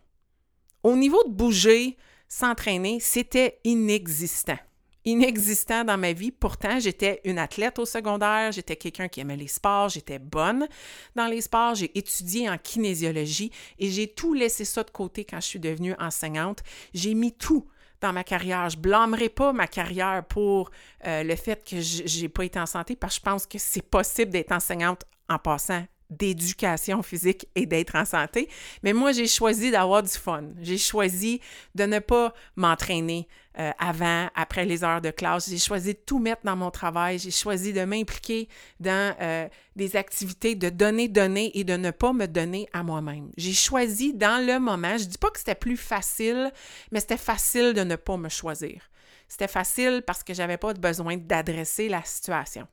Au 0.85 0.95
niveau 0.95 1.25
de 1.25 1.33
bouger, 1.33 1.97
s'entraîner, 2.29 3.01
c'était 3.01 3.59
inexistant. 3.65 4.59
Inexistant 5.04 5.85
dans 5.85 5.97
ma 5.97 6.12
vie. 6.12 6.30
Pourtant, 6.30 6.78
j'étais 6.78 7.21
une 7.25 7.38
athlète 7.38 7.78
au 7.78 7.87
secondaire, 7.87 8.52
j'étais 8.52 8.76
quelqu'un 8.76 9.09
qui 9.09 9.21
aimait 9.21 9.37
les 9.37 9.49
sports, 9.49 9.88
j'étais 9.88 10.19
bonne 10.19 10.69
dans 11.16 11.26
les 11.26 11.40
sports, 11.40 11.75
j'ai 11.75 11.97
étudié 11.99 12.50
en 12.50 12.59
kinésiologie 12.59 13.50
et 13.78 13.90
j'ai 13.90 14.09
tout 14.09 14.35
laissé 14.35 14.64
ça 14.64 14.83
de 14.85 14.90
côté 14.90 15.25
quand 15.25 15.40
je 15.40 15.47
suis 15.47 15.61
devenue 15.61 15.95
enseignante. 15.99 16.62
J'ai 16.92 17.14
mis 17.14 17.33
tout 17.33 17.66
dans 18.00 18.12
ma 18.12 18.25
carrière. 18.25 18.69
Je 18.69 18.78
blâmerai 18.78 19.28
pas 19.28 19.52
ma 19.52 19.66
carrière 19.66 20.25
pour 20.28 20.71
euh, 21.07 21.23
le 21.23 21.37
fait 21.37 21.64
que 21.64 21.76
j'ai 21.80 22.28
pas 22.28 22.45
été 22.45 22.59
en 22.59 22.66
santé 22.66 22.97
parce 22.97 23.14
que 23.14 23.21
je 23.21 23.30
pense 23.30 23.47
que 23.47 23.59
c'est 23.59 23.83
possible 23.83 24.30
d'être 24.30 24.52
enseignante 24.52 25.04
en 25.28 25.38
passant 25.38 25.85
d'éducation 26.11 27.02
physique 27.02 27.47
et 27.55 27.67
d'être 27.67 27.95
en 27.95 28.05
santé. 28.05 28.49
Mais 28.83 28.93
moi, 28.93 29.12
j'ai 29.12 29.26
choisi 29.26 29.71
d'avoir 29.71 30.02
du 30.02 30.11
fun. 30.11 30.45
J'ai 30.61 30.79
choisi 30.79 31.40
de 31.75 31.85
ne 31.85 31.99
pas 31.99 32.35
m'entraîner 32.57 33.29
euh, 33.59 33.73
avant, 33.79 34.29
après 34.35 34.64
les 34.64 34.85
heures 34.85 35.00
de 35.00 35.11
classe. 35.11 35.50
J'ai 35.50 35.59
choisi 35.59 35.95
de 35.95 35.99
tout 36.05 36.19
mettre 36.19 36.43
dans 36.45 36.57
mon 36.57 36.71
travail. 36.71 37.19
J'ai 37.19 37.31
choisi 37.31 37.73
de 37.73 37.85
m'impliquer 37.85 38.49
dans 38.79 39.14
euh, 39.21 39.49
des 39.76 39.97
activités, 39.97 40.55
de 40.55 40.69
donner, 40.69 41.09
donner 41.09 41.50
et 41.59 41.64
de 41.64 41.76
ne 41.76 41.90
pas 41.90 42.12
me 42.12 42.26
donner 42.26 42.69
à 42.73 42.83
moi-même. 42.83 43.31
J'ai 43.37 43.52
choisi 43.52 44.14
dans 44.14 44.45
le 44.45 44.59
moment, 44.59 44.97
je 44.99 45.05
ne 45.05 45.09
dis 45.09 45.19
pas 45.19 45.31
que 45.31 45.38
c'était 45.38 45.55
plus 45.55 45.76
facile, 45.76 46.52
mais 46.93 47.00
c'était 47.00 47.17
facile 47.17 47.73
de 47.73 47.83
ne 47.83 47.97
pas 47.97 48.17
me 48.17 48.29
choisir. 48.29 48.83
C'était 49.29 49.49
facile 49.49 50.02
parce 50.07 50.23
que 50.23 50.35
j'avais 50.35 50.57
pas 50.57 50.75
besoin 50.75 51.17
d'adresser 51.17 51.88
la 51.88 52.02
situation. 52.02 52.67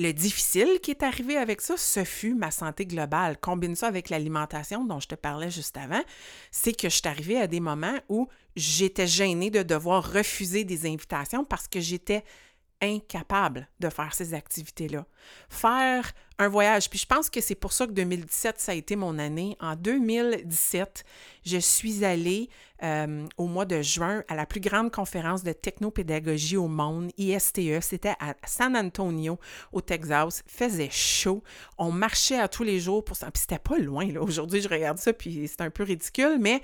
Le 0.00 0.12
difficile 0.12 0.78
qui 0.80 0.92
est 0.92 1.02
arrivé 1.02 1.36
avec 1.36 1.60
ça, 1.60 1.76
ce 1.76 2.04
fut 2.04 2.34
ma 2.34 2.52
santé 2.52 2.86
globale. 2.86 3.36
Combine 3.36 3.74
ça 3.74 3.88
avec 3.88 4.10
l'alimentation 4.10 4.84
dont 4.84 5.00
je 5.00 5.08
te 5.08 5.16
parlais 5.16 5.50
juste 5.50 5.76
avant, 5.76 6.02
c'est 6.52 6.72
que 6.72 6.88
je 6.88 6.94
suis 6.94 7.08
arrivée 7.08 7.40
à 7.40 7.48
des 7.48 7.58
moments 7.58 7.98
où 8.08 8.28
j'étais 8.54 9.08
gênée 9.08 9.50
de 9.50 9.64
devoir 9.64 10.12
refuser 10.12 10.62
des 10.62 10.86
invitations 10.86 11.44
parce 11.44 11.66
que 11.66 11.80
j'étais 11.80 12.22
incapable 12.80 13.68
de 13.80 13.88
faire 13.88 14.14
ces 14.14 14.34
activités-là. 14.34 15.04
Faire 15.48 16.12
un 16.38 16.48
voyage, 16.48 16.88
puis 16.88 16.98
je 16.98 17.06
pense 17.06 17.28
que 17.28 17.40
c'est 17.40 17.54
pour 17.54 17.72
ça 17.72 17.86
que 17.86 17.92
2017, 17.92 18.60
ça 18.60 18.72
a 18.72 18.74
été 18.74 18.94
mon 18.94 19.18
année. 19.18 19.56
En 19.60 19.74
2017, 19.74 21.04
je 21.44 21.58
suis 21.58 22.04
allée 22.04 22.48
euh, 22.84 23.26
au 23.36 23.46
mois 23.46 23.64
de 23.64 23.82
juin 23.82 24.22
à 24.28 24.36
la 24.36 24.46
plus 24.46 24.60
grande 24.60 24.92
conférence 24.92 25.42
de 25.42 25.52
technopédagogie 25.52 26.56
au 26.56 26.68
monde, 26.68 27.10
ISTE. 27.18 27.80
C'était 27.80 28.14
à 28.20 28.34
San 28.46 28.76
Antonio, 28.76 29.38
au 29.72 29.80
Texas. 29.80 30.44
Faisait 30.46 30.90
chaud. 30.90 31.42
On 31.76 31.90
marchait 31.90 32.38
à 32.38 32.46
tous 32.46 32.62
les 32.62 32.78
jours 32.78 33.04
pour 33.04 33.16
ça. 33.16 33.32
Puis 33.32 33.40
c'était 33.40 33.58
pas 33.58 33.78
loin, 33.78 34.06
là. 34.06 34.22
Aujourd'hui, 34.22 34.60
je 34.60 34.68
regarde 34.68 34.98
ça, 34.98 35.12
puis 35.12 35.48
c'est 35.48 35.60
un 35.60 35.70
peu 35.70 35.82
ridicule, 35.82 36.38
mais 36.38 36.62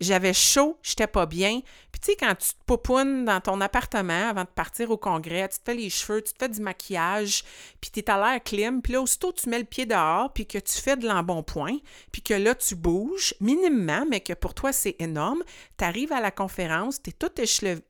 j'avais 0.00 0.34
chaud, 0.34 0.78
j'étais 0.82 1.06
pas 1.06 1.26
bien. 1.26 1.60
Puis 1.90 2.00
tu 2.00 2.12
sais, 2.12 2.16
quand 2.16 2.34
tu 2.36 2.50
te 2.50 2.64
popounes 2.66 3.24
dans 3.24 3.40
ton 3.40 3.60
appartement 3.60 4.30
avant 4.30 4.42
de 4.42 4.48
partir 4.48 4.90
au 4.90 4.96
congrès, 4.96 5.48
tu 5.48 5.58
te 5.58 5.64
fais 5.64 5.74
les 5.74 5.90
cheveux, 5.90 6.22
tu 6.22 6.32
te 6.32 6.38
fais 6.38 6.48
du 6.48 6.60
maquillage, 6.60 7.42
puis 7.80 7.90
tu 7.90 8.00
es 8.00 8.10
à 8.10 8.18
l'air 8.18 8.42
clim, 8.42 8.82
puis 8.82 8.92
là, 8.92 9.00
tu 9.18 9.48
mets 9.48 9.58
le 9.58 9.64
pied 9.64 9.86
dehors, 9.86 10.32
puis 10.32 10.46
que 10.46 10.58
tu 10.58 10.74
fais 10.74 10.96
de 10.96 11.06
l'embonpoint, 11.06 11.76
puis 12.12 12.22
que 12.22 12.34
là, 12.34 12.54
tu 12.54 12.74
bouges 12.74 13.34
minimement, 13.40 14.04
mais 14.08 14.20
que 14.20 14.32
pour 14.32 14.54
toi, 14.54 14.72
c'est 14.72 14.96
énorme, 14.98 15.42
tu 15.78 15.84
arrives 15.84 16.12
à 16.12 16.20
la 16.20 16.30
conférence, 16.30 17.02
tu 17.02 17.10
es 17.10 17.12
tout 17.12 17.32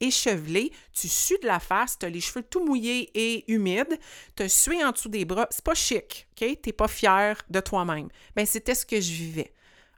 échevelé, 0.01 0.73
tu 0.93 1.09
sues 1.09 1.39
de 1.43 1.47
la 1.47 1.61
face, 1.61 1.99
tu 1.99 2.07
as 2.07 2.09
les 2.09 2.21
cheveux 2.21 2.43
tout 2.43 2.65
mouillés 2.65 3.11
et 3.15 3.51
humides, 3.53 3.99
tu 4.35 4.49
sué 4.49 4.85
en 4.85 4.93
dessous 4.93 5.09
des 5.09 5.25
bras. 5.25 5.47
C'est 5.51 5.65
pas 5.65 5.75
chic, 5.75 6.27
OK? 6.41 6.59
Tu 6.63 6.73
pas 6.73 6.89
fier 6.89 7.37
de 7.51 7.61
toi-même. 7.61 8.09
Bien, 8.35 8.45
c'était 8.45 8.75
ce 8.75 8.87
que 8.87 9.01
je 9.01 9.13
vivais. 9.13 9.53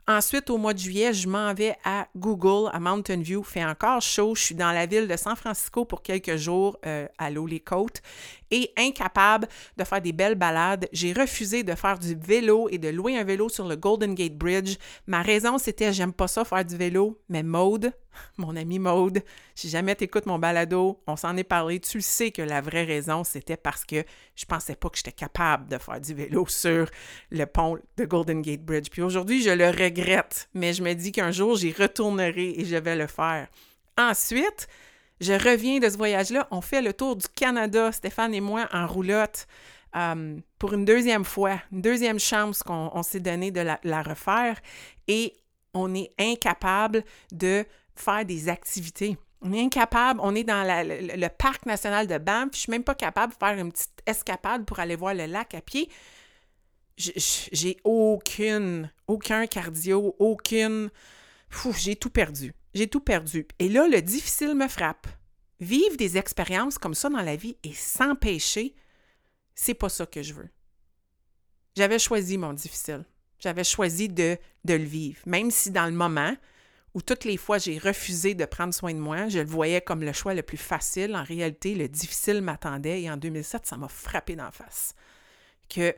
Ensuite, 0.09 0.49
au 0.49 0.57
mois 0.57 0.73
de 0.73 0.79
juillet, 0.79 1.13
je 1.13 1.27
m'en 1.27 1.53
vais 1.53 1.75
à 1.83 2.07
Google, 2.17 2.71
à 2.73 2.79
Mountain 2.79 3.21
View. 3.21 3.43
Fait 3.43 3.63
encore 3.63 4.01
chaud. 4.01 4.33
Je 4.33 4.41
suis 4.41 4.55
dans 4.55 4.71
la 4.71 4.87
ville 4.87 5.07
de 5.07 5.15
San 5.15 5.35
Francisco 5.35 5.85
pour 5.85 6.01
quelques 6.01 6.35
jours 6.35 6.79
euh, 6.87 7.07
à 7.19 7.29
l'eau 7.29 7.45
les 7.45 7.59
et 8.51 8.71
incapable 8.77 9.47
de 9.77 9.83
faire 9.83 10.01
des 10.01 10.13
belles 10.13 10.35
balades. 10.35 10.87
J'ai 10.91 11.13
refusé 11.13 11.63
de 11.63 11.75
faire 11.75 11.99
du 11.99 12.15
vélo 12.15 12.67
et 12.69 12.77
de 12.77 12.89
louer 12.89 13.17
un 13.17 13.23
vélo 13.23 13.49
sur 13.49 13.67
le 13.67 13.75
Golden 13.75 14.15
Gate 14.15 14.37
Bridge. 14.37 14.77
Ma 15.07 15.21
raison, 15.21 15.57
c'était 15.57 15.93
j'aime 15.93 16.13
pas 16.13 16.27
ça 16.27 16.45
faire 16.45 16.65
du 16.65 16.77
vélo, 16.77 17.19
mais 17.29 17.43
Maude, 17.43 17.91
mon 18.37 18.55
ami 18.55 18.79
Maude, 18.79 19.21
si 19.55 19.69
jamais 19.69 19.95
t'écoutes 19.95 20.25
mon 20.25 20.39
balado, 20.39 21.01
on 21.07 21.15
s'en 21.15 21.35
est 21.37 21.43
parlé, 21.43 21.79
tu 21.79 21.97
le 21.97 22.03
sais 22.03 22.31
que 22.31 22.41
la 22.41 22.61
vraie 22.61 22.83
raison, 22.83 23.23
c'était 23.23 23.57
parce 23.57 23.85
que 23.85 24.03
je 24.35 24.45
pensais 24.45 24.75
pas 24.75 24.89
que 24.89 24.97
j'étais 24.97 25.11
capable 25.11 25.69
de 25.69 25.77
faire 25.77 25.99
du 25.99 26.13
vélo 26.13 26.45
sur 26.47 26.89
le 27.29 27.45
pont 27.45 27.77
de 27.97 28.05
Golden 28.05 28.41
Gate 28.41 28.63
Bridge. 28.63 28.89
Puis 28.89 29.01
aujourd'hui, 29.01 29.41
je 29.41 29.51
le 29.51 29.67
regrette, 29.67 30.49
mais 30.53 30.73
je 30.73 30.83
me 30.83 30.93
dis 30.93 31.11
qu'un 31.11 31.31
jour, 31.31 31.55
j'y 31.55 31.71
retournerai 31.71 32.59
et 32.59 32.65
je 32.65 32.75
vais 32.75 32.95
le 32.95 33.07
faire. 33.07 33.47
Ensuite, 33.97 34.67
je 35.19 35.33
reviens 35.33 35.79
de 35.79 35.89
ce 35.89 35.97
voyage-là. 35.97 36.47
On 36.51 36.61
fait 36.61 36.81
le 36.81 36.93
tour 36.93 37.15
du 37.15 37.27
Canada, 37.27 37.91
Stéphane 37.91 38.33
et 38.33 38.41
moi, 38.41 38.67
en 38.71 38.87
roulotte. 38.87 39.47
Euh, 39.95 40.37
pour 40.59 40.73
une 40.73 40.85
deuxième 40.85 41.25
fois, 41.25 41.59
une 41.71 41.81
deuxième 41.81 42.19
chance 42.19 42.61
qu'on 42.61 43.01
s'est 43.01 43.19
donné 43.19 43.49
de 43.51 43.61
la, 43.61 44.03
refaire 44.03 44.59
et 45.07 45.33
on 45.73 45.95
est 45.95 46.11
incapable 46.19 47.03
de 47.31 47.65
faire 47.95 48.23
des 48.23 48.49
activités. 48.49 49.17
On 49.41 49.51
est 49.51 49.61
incapable, 49.61 50.19
on 50.21 50.35
est 50.35 50.43
dans 50.43 50.63
le, 50.63 51.27
parc 51.29 51.65
national 51.65 52.05
de 52.05 52.17
Banff, 52.17 52.49
je 52.53 52.59
suis 52.59 52.71
même 52.71 52.83
pas 52.83 52.93
capable 52.93 53.33
de 53.33 53.37
faire 53.39 53.57
une 53.57 53.71
petite 53.71 54.03
escapade 54.05 54.65
pour 54.65 54.79
aller 54.79 54.95
voir 54.95 55.13
le 55.13 55.25
lac 55.25 55.55
à 55.55 55.61
pied. 55.61 55.89
J'ai 56.97 57.77
aucune, 57.83 58.91
aucun 59.07 59.47
cardio, 59.47 60.15
aucune... 60.19 60.89
J'ai 61.77 61.95
tout 61.95 62.09
perdu. 62.09 62.53
J'ai 62.73 62.87
tout 62.87 62.99
perdu. 62.99 63.47
Et 63.59 63.69
là, 63.69 63.87
le 63.87 64.01
difficile 64.01 64.55
me 64.55 64.67
frappe. 64.67 65.07
Vivre 65.59 65.97
des 65.97 66.17
expériences 66.17 66.77
comme 66.77 66.93
ça 66.93 67.09
dans 67.09 67.21
la 67.21 67.35
vie 67.35 67.57
et 67.63 67.73
s'empêcher, 67.73 68.75
c'est 69.55 69.73
pas 69.73 69.89
ça 69.89 70.05
que 70.05 70.21
je 70.21 70.33
veux. 70.33 70.49
J'avais 71.75 71.99
choisi 71.99 72.37
mon 72.37 72.53
difficile. 72.53 73.05
J'avais 73.39 73.63
choisi 73.63 74.09
de, 74.09 74.37
de 74.65 74.73
le 74.73 74.83
vivre. 74.83 75.19
Même 75.25 75.51
si 75.51 75.71
dans 75.71 75.85
le 75.85 75.91
moment 75.91 76.35
où 76.93 77.01
toutes 77.01 77.25
les 77.25 77.37
fois 77.37 77.57
j'ai 77.57 77.77
refusé 77.77 78.33
de 78.33 78.45
prendre 78.45 78.73
soin 78.73 78.93
de 78.93 78.99
moi, 78.99 79.27
je 79.27 79.39
le 79.39 79.45
voyais 79.45 79.81
comme 79.81 80.01
le 80.01 80.13
choix 80.13 80.33
le 80.33 80.41
plus 80.41 80.57
facile, 80.57 81.15
en 81.15 81.23
réalité, 81.23 81.75
le 81.75 81.87
difficile 81.87 82.41
m'attendait 82.41 83.03
et 83.03 83.11
en 83.11 83.17
2007, 83.17 83.65
ça 83.65 83.77
m'a 83.77 83.87
frappé 83.87 84.35
d'en 84.35 84.51
face. 84.51 84.95
Que 85.69 85.95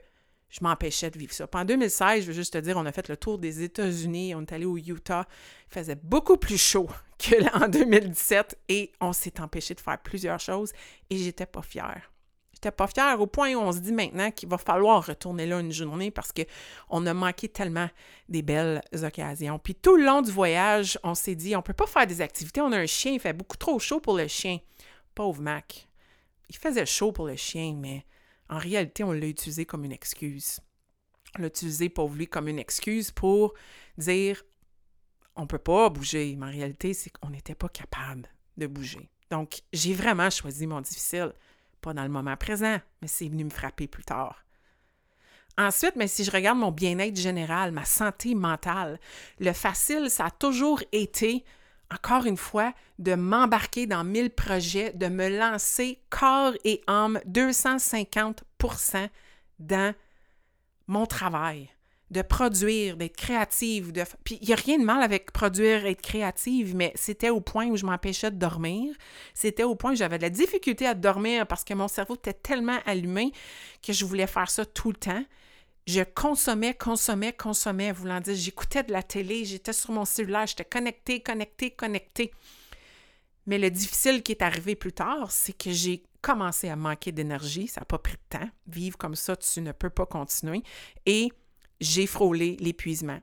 je 0.52 0.60
m'empêchais 0.62 1.10
de 1.10 1.18
vivre 1.18 1.34
ça. 1.34 1.48
Puis 1.48 1.62
en 1.62 1.66
2016, 1.66 2.24
je 2.24 2.28
veux 2.28 2.34
juste 2.34 2.54
te 2.54 2.58
dire, 2.58 2.76
on 2.78 2.86
a 2.86 2.92
fait 2.92 3.08
le 3.08 3.16
tour 3.16 3.40
des 3.40 3.64
États-Unis, 3.64 4.36
on 4.36 4.42
est 4.42 4.52
allé 4.52 4.66
au 4.66 4.78
Utah. 4.78 5.26
Il 5.70 5.74
faisait 5.74 5.96
beaucoup 5.96 6.38
plus 6.38 6.62
chaud 6.62 6.90
qu'en 7.18 7.70
2017 7.70 8.60
et 8.68 8.92
on 9.00 9.14
s'est 9.14 9.40
empêché 9.40 9.74
de 9.74 9.80
faire 9.80 9.98
plusieurs 10.00 10.40
choses 10.40 10.74
et 11.10 11.18
j'étais 11.18 11.46
pas 11.46 11.62
fière. 11.62 12.12
J'étais 12.54 12.72
pas 12.72 12.88
fière 12.88 13.20
au 13.20 13.28
point 13.28 13.56
où 13.56 13.60
on 13.60 13.72
se 13.72 13.80
dit 13.80 13.94
maintenant 13.94 14.30
qu'il 14.30 14.50
va 14.50 14.58
falloir 14.58 15.04
retourner 15.06 15.48
là 15.48 15.62
une 15.62 15.72
journée 15.72 16.12
parce 16.12 16.32
qu'on 16.32 17.06
a 17.08 17.14
manqué 17.14 17.48
tellement 17.48 17.90
des 18.28 18.42
belles 18.42 18.84
occasions. 19.02 19.58
Puis 19.58 19.74
tout 19.74 19.96
le 19.96 20.06
long 20.06 20.22
du 20.22 20.32
voyage, 20.32 21.00
on 21.02 21.16
s'est 21.16 21.34
dit, 21.34 21.56
on 21.56 21.62
peut 21.62 21.74
pas 21.74 21.88
faire 21.88 22.06
des 22.06 22.22
activités, 22.22 22.62
on 22.62 22.72
a 22.74 22.78
un 22.78 22.86
chien, 22.86 23.14
il 23.14 23.20
fait 23.20 23.34
beaucoup 23.34 23.58
trop 23.58 23.80
chaud 23.80 24.00
pour 24.02 24.18
le 24.18 24.28
chien. 24.28 24.60
Pauvre 25.16 25.42
Mac. 25.42 25.88
Il 26.50 26.58
faisait 26.58 26.86
chaud 26.86 27.14
pour 27.14 27.26
le 27.26 27.36
chien, 27.38 27.74
mais 27.80 28.06
en 28.52 28.58
réalité, 28.58 29.04
on 29.04 29.14
l'a 29.14 29.28
utilisé 29.28 29.66
comme 29.66 29.86
une 29.86 29.92
excuse. 29.92 30.60
On 31.38 31.42
l'a 31.42 31.48
utilisé 31.48 31.90
pour 31.90 32.10
lui 32.10 32.28
comme 32.28 32.48
une 32.48 32.60
excuse 32.60 33.10
pour 33.10 33.54
dire 33.98 34.44
on 35.36 35.48
peut 35.48 35.58
pas 35.58 35.90
bouger. 35.90 36.36
Mais 36.38 36.46
en 36.46 36.52
réalité, 36.52 36.94
c'est 36.94 37.10
qu'on 37.10 37.30
n'était 37.30 37.56
pas 37.56 37.70
capable 37.70 38.30
de 38.58 38.68
bouger. 38.68 39.10
Donc, 39.30 39.62
j'ai 39.72 39.94
vraiment 39.94 40.30
choisi 40.30 40.68
mon 40.68 40.82
difficile. 40.82 41.34
Pas 41.80 41.94
dans 41.94 42.04
le 42.04 42.10
moment 42.10 42.36
présent, 42.36 42.80
mais 43.02 43.08
c'est 43.08 43.30
venu 43.30 43.46
me 43.46 43.50
frapper 43.50 43.88
plus 43.88 44.04
tard. 44.04 44.46
Ensuite, 45.58 45.96
mais 45.96 46.08
si 46.08 46.24
je 46.24 46.32
regarde 46.32 46.58
mon 46.58 46.72
bien-être 46.72 47.18
général, 47.18 47.72
ma 47.72 47.86
santé 47.86 48.36
mentale, 48.36 49.00
le 49.40 49.54
facile, 49.54 50.10
ça 50.10 50.26
a 50.26 50.32
toujours 50.32 50.84
été, 50.92 51.44
encore 51.92 52.26
une 52.26 52.38
fois, 52.38 52.74
de 53.00 53.16
m'embarquer 53.16 53.88
dans 53.88 54.04
mille 54.04 54.30
projets, 54.30 54.94
de 54.94 55.08
me 55.08 55.28
lancer 55.38 56.00
corps 56.10 56.54
et 56.64 56.82
âme 56.88 57.20
250% 57.28 59.10
dans 59.60 59.94
mon 60.88 61.06
travail, 61.06 61.70
de 62.10 62.22
produire, 62.22 62.98
d'être 62.98 63.16
créative. 63.16 63.92
Puis 64.24 64.38
il 64.42 64.48
n'y 64.48 64.54
a 64.54 64.58
rien 64.58 64.78
de 64.78 64.84
mal 64.84 65.02
avec 65.02 65.32
produire, 65.32 65.86
être 65.86 66.02
créative, 66.02 66.76
mais 66.76 66.92
c'était 66.96 67.30
au 67.30 67.42
point 67.42 67.68
où 67.68 67.78
je 67.78 67.86
m'empêchais 67.86 68.32
de 68.32 68.38
dormir. 68.38 68.96
C'était 69.34 69.64
au 69.64 69.76
point 69.76 69.94
où 69.94 69.96
j'avais 69.96 70.18
de 70.18 70.24
la 70.24 70.30
difficulté 70.30 70.86
à 70.86 70.94
dormir 70.94 71.48
parce 71.48 71.64
que 71.64 71.74
mon 71.74 71.88
cerveau 71.88 72.16
était 72.16 72.34
tellement 72.34 72.80
allumé 72.86 73.32
que 73.86 73.94
je 73.94 74.06
voulais 74.06 74.28
faire 74.28 74.50
ça 74.50 74.66
tout 74.66 74.92
le 74.92 74.98
temps. 74.98 75.24
Je 75.94 76.04
consommais, 76.04 76.74
consommais, 76.74 77.34
consommais, 77.34 77.92
voulant 77.92 78.22
dire, 78.22 78.34
j'écoutais 78.34 78.82
de 78.82 78.94
la 78.94 79.04
télé, 79.04 79.44
j'étais 79.44 79.74
sur 79.74 79.92
mon 79.92 80.06
cellulaire, 80.06 80.48
j'étais 80.48 80.64
connecté, 80.64 81.20
connecté, 81.20 81.72
connecté. 81.72 82.32
Mais 83.46 83.58
le 83.58 83.70
difficile 83.70 84.24
qui 84.24 84.32
est 84.32 84.42
arrivé 84.42 84.76
plus 84.76 84.94
tard, 84.94 85.30
c'est 85.32 85.52
que 85.52 85.70
j'ai 85.70 86.06
commencé 86.22 86.70
à 86.70 86.78
manquer 86.78 87.12
d'énergie. 87.12 87.68
Ça 87.68 87.82
n'a 87.82 87.86
pas 87.86 87.98
pris 87.98 88.14
de 88.14 88.38
temps. 88.38 88.50
Vivre 88.68 88.98
comme 88.98 89.16
ça, 89.16 89.36
tu 89.36 89.60
ne 89.60 89.74
peux 89.74 89.90
pas 89.90 90.06
continuer. 90.06 90.64
Et 91.06 91.30
j'ai 91.82 92.08
frôlé 92.08 92.56
l'épuisement. 92.62 93.20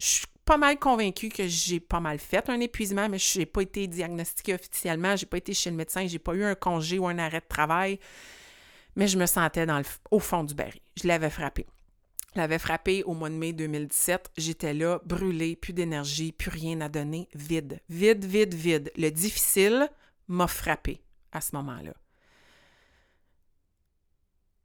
Je 0.00 0.06
suis 0.06 0.26
pas 0.44 0.56
mal 0.56 0.80
convaincue 0.80 1.28
que 1.28 1.46
j'ai 1.46 1.78
pas 1.78 2.00
mal 2.00 2.18
fait 2.18 2.50
un 2.50 2.58
épuisement, 2.58 3.08
mais 3.08 3.20
je 3.20 3.38
n'ai 3.38 3.46
pas 3.46 3.62
été 3.62 3.86
diagnostiquée 3.86 4.54
officiellement, 4.54 5.14
j'ai 5.14 5.26
pas 5.26 5.36
été 5.36 5.54
chez 5.54 5.70
le 5.70 5.76
médecin, 5.76 6.04
j'ai 6.08 6.18
pas 6.18 6.34
eu 6.34 6.42
un 6.42 6.56
congé 6.56 6.98
ou 6.98 7.06
un 7.06 7.18
arrêt 7.18 7.38
de 7.38 7.46
travail, 7.48 8.00
mais 8.96 9.06
je 9.06 9.16
me 9.16 9.26
sentais 9.26 9.66
dans 9.66 9.78
le, 9.78 9.84
au 10.10 10.18
fond 10.18 10.42
du 10.42 10.52
baril. 10.52 10.80
Je 11.00 11.06
l'avais 11.06 11.30
frappé. 11.30 11.64
Je 12.34 12.40
l'avais 12.40 12.58
frappé 12.58 13.02
au 13.04 13.12
mois 13.12 13.28
de 13.28 13.34
mai 13.34 13.52
2017. 13.52 14.32
J'étais 14.38 14.72
là, 14.72 15.00
brûlée, 15.04 15.54
plus 15.54 15.74
d'énergie, 15.74 16.32
plus 16.32 16.50
rien 16.50 16.80
à 16.80 16.88
donner, 16.88 17.28
vide. 17.34 17.80
Vide, 17.90 18.24
vide, 18.24 18.54
vide. 18.54 18.90
Le 18.96 19.10
difficile 19.10 19.88
m'a 20.28 20.46
frappé 20.46 21.02
à 21.32 21.42
ce 21.42 21.54
moment-là. 21.56 21.92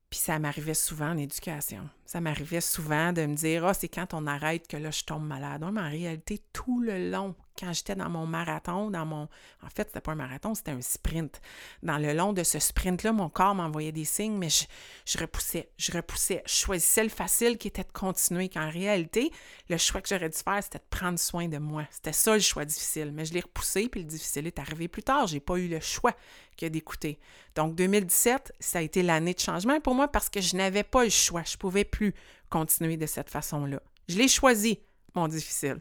Puis 0.10 0.20
ça 0.20 0.40
m'arrivait 0.40 0.74
souvent 0.74 1.10
en 1.10 1.18
éducation. 1.18 1.90
Ça 2.06 2.22
m'arrivait 2.22 2.62
souvent 2.62 3.12
de 3.12 3.26
me 3.26 3.36
dire 3.36 3.66
Ah, 3.66 3.74
c'est 3.74 3.90
quand 3.90 4.14
on 4.14 4.26
arrête 4.26 4.68
que 4.68 4.78
là, 4.78 4.90
je 4.90 5.04
tombe 5.04 5.26
malade. 5.26 5.66
mais 5.74 5.82
en 5.82 5.90
réalité, 5.90 6.42
tout 6.54 6.80
le 6.80 7.12
long, 7.12 7.36
quand 7.58 7.74
j'étais 7.74 7.96
dans 7.96 8.10
mon 8.10 8.26
marathon, 8.26 8.90
dans 8.90 9.06
mon. 9.06 9.28
En 9.64 9.70
fait, 9.70 9.88
c'était 9.88 10.02
pas 10.02 10.12
un 10.12 10.16
marathon, 10.16 10.56
c'était 10.56 10.72
un 10.72 10.82
sprint. 10.82 11.42
Dans 11.84 11.98
le 11.98 12.14
long 12.14 12.34
de 12.34 12.44
ce 12.44 12.60
sprint-là, 12.60 13.12
mon 13.12 13.30
corps 13.30 13.56
m'envoyait 13.56 13.92
des 13.92 14.06
signes, 14.06 14.38
mais 14.38 14.50
je, 14.50 15.18
repoussais, 15.18 15.70
je 15.78 15.92
repoussais. 15.92 16.44
Je 16.46 16.54
choisissais 16.54 17.04
le 17.04 17.10
facile 17.10 17.58
qui 17.58 17.68
était 17.68 17.84
de 17.84 17.92
continuer, 17.92 18.50
qu'en 18.50 18.70
réalité, 18.70 19.32
le 19.70 19.78
choix 19.78 20.02
que 20.02 20.10
j'aurais 20.10 20.30
dû 20.30 20.38
faire, 20.38 20.64
c'était 20.64 20.80
de 20.80 20.84
prendre 20.90 21.20
soin 21.20 21.48
de 21.48 21.58
moi. 21.58 21.86
C'était 21.92 22.14
ça 22.14 22.34
le 22.34 22.40
choix 22.40 22.66
difficile. 22.66 23.12
Mais 23.14 23.26
je 23.26 23.34
l'ai 23.34 23.42
repoussé, 23.42 23.88
puis 23.90 24.02
le 24.02 24.08
difficile 24.08 24.48
est 24.48 24.60
arrivé 24.60 24.88
plus 24.88 25.04
tard. 25.04 25.28
J'ai 25.28 25.40
pas 25.40 25.58
eu 25.58 25.68
le 25.68 25.80
choix 25.80 26.14
que 26.58 26.66
d'écouter. 26.66 27.20
Donc, 27.56 27.76
2017, 27.76 28.54
ça 28.60 28.80
a 28.80 28.82
été 28.82 29.04
l'année 29.04 29.34
de 29.34 29.40
changement 29.40 29.80
pour 29.80 29.96
moi 29.96 30.08
parce 30.08 30.30
que 30.30 30.42
je 30.42 30.56
n'avais 30.56 30.84
pas 30.84 31.04
le 31.04 31.10
choix. 31.10 31.44
Je 31.44 31.58
pouvais 31.58 31.86
plus 31.86 32.14
continuer 32.50 32.98
de 32.98 33.06
cette 33.06 33.30
façon-là. 33.30 33.82
Je 34.08 34.18
l'ai 34.18 34.28
choisi, 34.28 34.80
mon 35.16 35.28
difficile. 35.28 35.80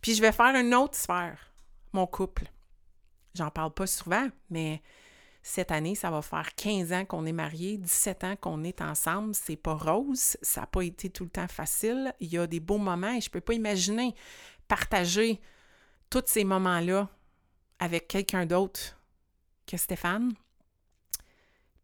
Puis 0.00 0.14
je 0.14 0.20
vais 0.20 0.32
faire 0.32 0.54
une 0.54 0.74
autre 0.74 0.96
sphère, 0.96 1.52
mon 1.92 2.06
couple. 2.06 2.44
J'en 3.34 3.50
parle 3.50 3.72
pas 3.72 3.86
souvent, 3.86 4.28
mais 4.50 4.82
cette 5.42 5.70
année, 5.70 5.94
ça 5.94 6.10
va 6.10 6.22
faire 6.22 6.54
15 6.54 6.92
ans 6.92 7.04
qu'on 7.04 7.24
est 7.24 7.32
mariés, 7.32 7.78
17 7.78 8.24
ans 8.24 8.36
qu'on 8.36 8.64
est 8.64 8.80
ensemble. 8.80 9.34
C'est 9.34 9.56
pas 9.56 9.74
rose, 9.74 10.36
ça 10.42 10.62
n'a 10.62 10.66
pas 10.66 10.82
été 10.82 11.10
tout 11.10 11.24
le 11.24 11.30
temps 11.30 11.48
facile. 11.48 12.12
Il 12.20 12.28
y 12.28 12.38
a 12.38 12.46
des 12.46 12.60
beaux 12.60 12.78
moments 12.78 13.12
et 13.12 13.20
je 13.20 13.30
peux 13.30 13.40
pas 13.40 13.54
imaginer 13.54 14.14
partager 14.66 15.40
tous 16.10 16.24
ces 16.26 16.44
moments-là 16.44 17.08
avec 17.78 18.08
quelqu'un 18.08 18.46
d'autre 18.46 18.98
que 19.66 19.76
Stéphane. 19.76 20.32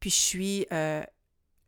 Puis 0.00 0.11
je 0.11 0.16
suis 0.16 0.66
euh, 0.72 1.03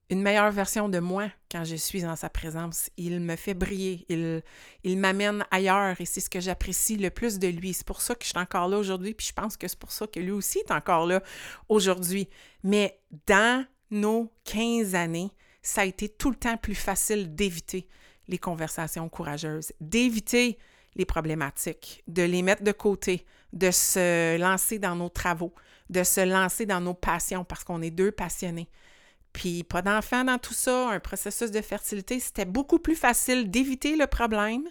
une 0.09 0.23
meilleure 0.23 0.53
version 0.53 0.89
de 0.89 0.99
moi 0.99 1.31
quand 1.51 1.65
je 1.65 1.75
suis 1.75 2.07
en 2.07 2.15
sa 2.15 2.29
présence. 2.29 2.91
Il 2.97 3.21
me 3.21 3.35
fait 3.37 3.55
briller, 3.55 4.07
il, 4.09 4.43
il 4.85 4.99
m'amène 4.99 5.45
ailleurs 5.51 6.01
et 6.01 6.05
c'est 6.05 6.21
ce 6.21 6.31
que 6.31 6.41
j'apprécie 6.41 6.97
le 6.97 7.11
plus 7.11 7.39
de 7.39 7.49
lui. 7.49 7.73
C'est 7.73 7.87
pour 7.87 8.01
ça 8.01 8.15
que 8.15 8.25
je 8.25 8.29
suis 8.29 8.39
encore 8.39 8.69
là 8.69 8.79
aujourd'hui, 8.79 9.15
puis 9.15 9.27
je 9.27 9.33
pense 9.33 9.57
que 9.57 9.67
c'est 9.67 9.79
pour 9.79 9.93
ça 9.93 10.07
que 10.07 10.21
lui 10.21 10.31
aussi 10.31 10.59
est 10.59 10.71
encore 10.71 11.07
là 11.07 11.23
aujourd'hui. 11.69 12.29
Mais 12.63 13.01
dans 13.27 13.65
nos 13.91 14.33
15 14.45 14.95
années, 14.95 15.31
ça 15.63 15.81
a 15.81 15.85
été 15.85 16.09
tout 16.09 16.31
le 16.31 16.37
temps 16.37 16.57
plus 16.57 16.77
facile 16.77 17.35
d'éviter 17.35 17.89
les 18.29 18.39
conversations 18.39 19.09
courageuses, 19.09 19.73
d'éviter 19.81 20.59
les 20.95 21.05
problématiques, 21.05 22.03
de 22.07 22.23
les 22.23 22.43
mettre 22.43 22.63
de 22.63 22.73
côté, 22.73 23.27
de 23.53 23.71
se 23.71 24.39
lancer 24.39 24.79
dans 24.79 24.95
nos 24.95 25.09
travaux, 25.09 25.53
de 25.91 26.03
se 26.03 26.21
lancer 26.21 26.67
dans 26.67 26.81
nos 26.81 26.95
passions 26.95 27.45
parce 27.45 27.65
qu'on 27.65 27.83
est 27.83 27.91
deux 27.91 28.13
passionnés 28.13 28.69
puis 29.37 29.65
pas 29.65 29.83
d'enfant 29.83 30.25
dans 30.25 30.39
tout 30.39 30.55
ça, 30.55 30.89
un 30.89 30.99
processus 30.99 31.51
de 31.51 31.61
fertilité, 31.61 32.21
c'était 32.21 32.47
beaucoup 32.47 32.79
plus 32.79 32.97
facile 32.97 33.51
d'éviter 33.51 33.95
le 33.95 34.07
problème, 34.07 34.63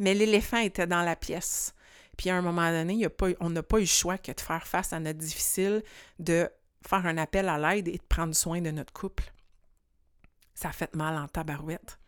mais 0.00 0.14
l'éléphant 0.14 0.56
était 0.56 0.88
dans 0.88 1.02
la 1.02 1.14
pièce. 1.14 1.76
Puis 2.18 2.28
à 2.28 2.34
un 2.34 2.42
moment 2.42 2.72
donné, 2.72 3.06
on 3.38 3.50
n'a 3.50 3.62
pas 3.62 3.76
eu 3.76 3.82
le 3.82 3.86
choix 3.86 4.18
que 4.18 4.32
de 4.32 4.40
faire 4.40 4.66
face 4.66 4.92
à 4.92 4.98
notre 4.98 5.20
difficile, 5.20 5.84
de 6.18 6.50
faire 6.84 7.06
un 7.06 7.18
appel 7.18 7.48
à 7.48 7.56
l'aide 7.56 7.86
et 7.86 7.98
de 7.98 8.02
prendre 8.02 8.34
soin 8.34 8.60
de 8.60 8.72
notre 8.72 8.92
couple. 8.92 9.32
Ça 10.54 10.70
a 10.70 10.72
fait 10.72 10.92
mal 10.96 11.16
en 11.16 11.28
tabarouette. 11.28 12.00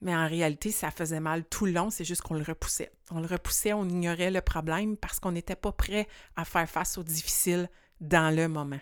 Mais 0.00 0.14
en 0.14 0.28
réalité, 0.28 0.70
ça 0.70 0.92
faisait 0.92 1.18
mal 1.18 1.44
tout 1.44 1.66
le 1.66 1.72
long, 1.72 1.90
c'est 1.90 2.04
juste 2.04 2.22
qu'on 2.22 2.34
le 2.34 2.44
repoussait. 2.44 2.92
On 3.10 3.18
le 3.18 3.26
repoussait, 3.26 3.72
on 3.72 3.84
ignorait 3.88 4.30
le 4.30 4.42
problème 4.42 4.96
parce 4.96 5.18
qu'on 5.18 5.32
n'était 5.32 5.56
pas 5.56 5.72
prêt 5.72 6.06
à 6.36 6.44
faire 6.44 6.70
face 6.70 6.98
au 6.98 7.02
difficile 7.02 7.68
dans 8.00 8.32
le 8.32 8.46
moment. 8.46 8.78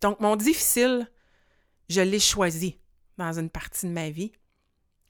Donc, 0.00 0.20
mon 0.20 0.36
difficile, 0.36 1.10
je 1.88 2.00
l'ai 2.00 2.20
choisi 2.20 2.78
dans 3.16 3.38
une 3.38 3.50
partie 3.50 3.86
de 3.86 3.92
ma 3.92 4.10
vie. 4.10 4.32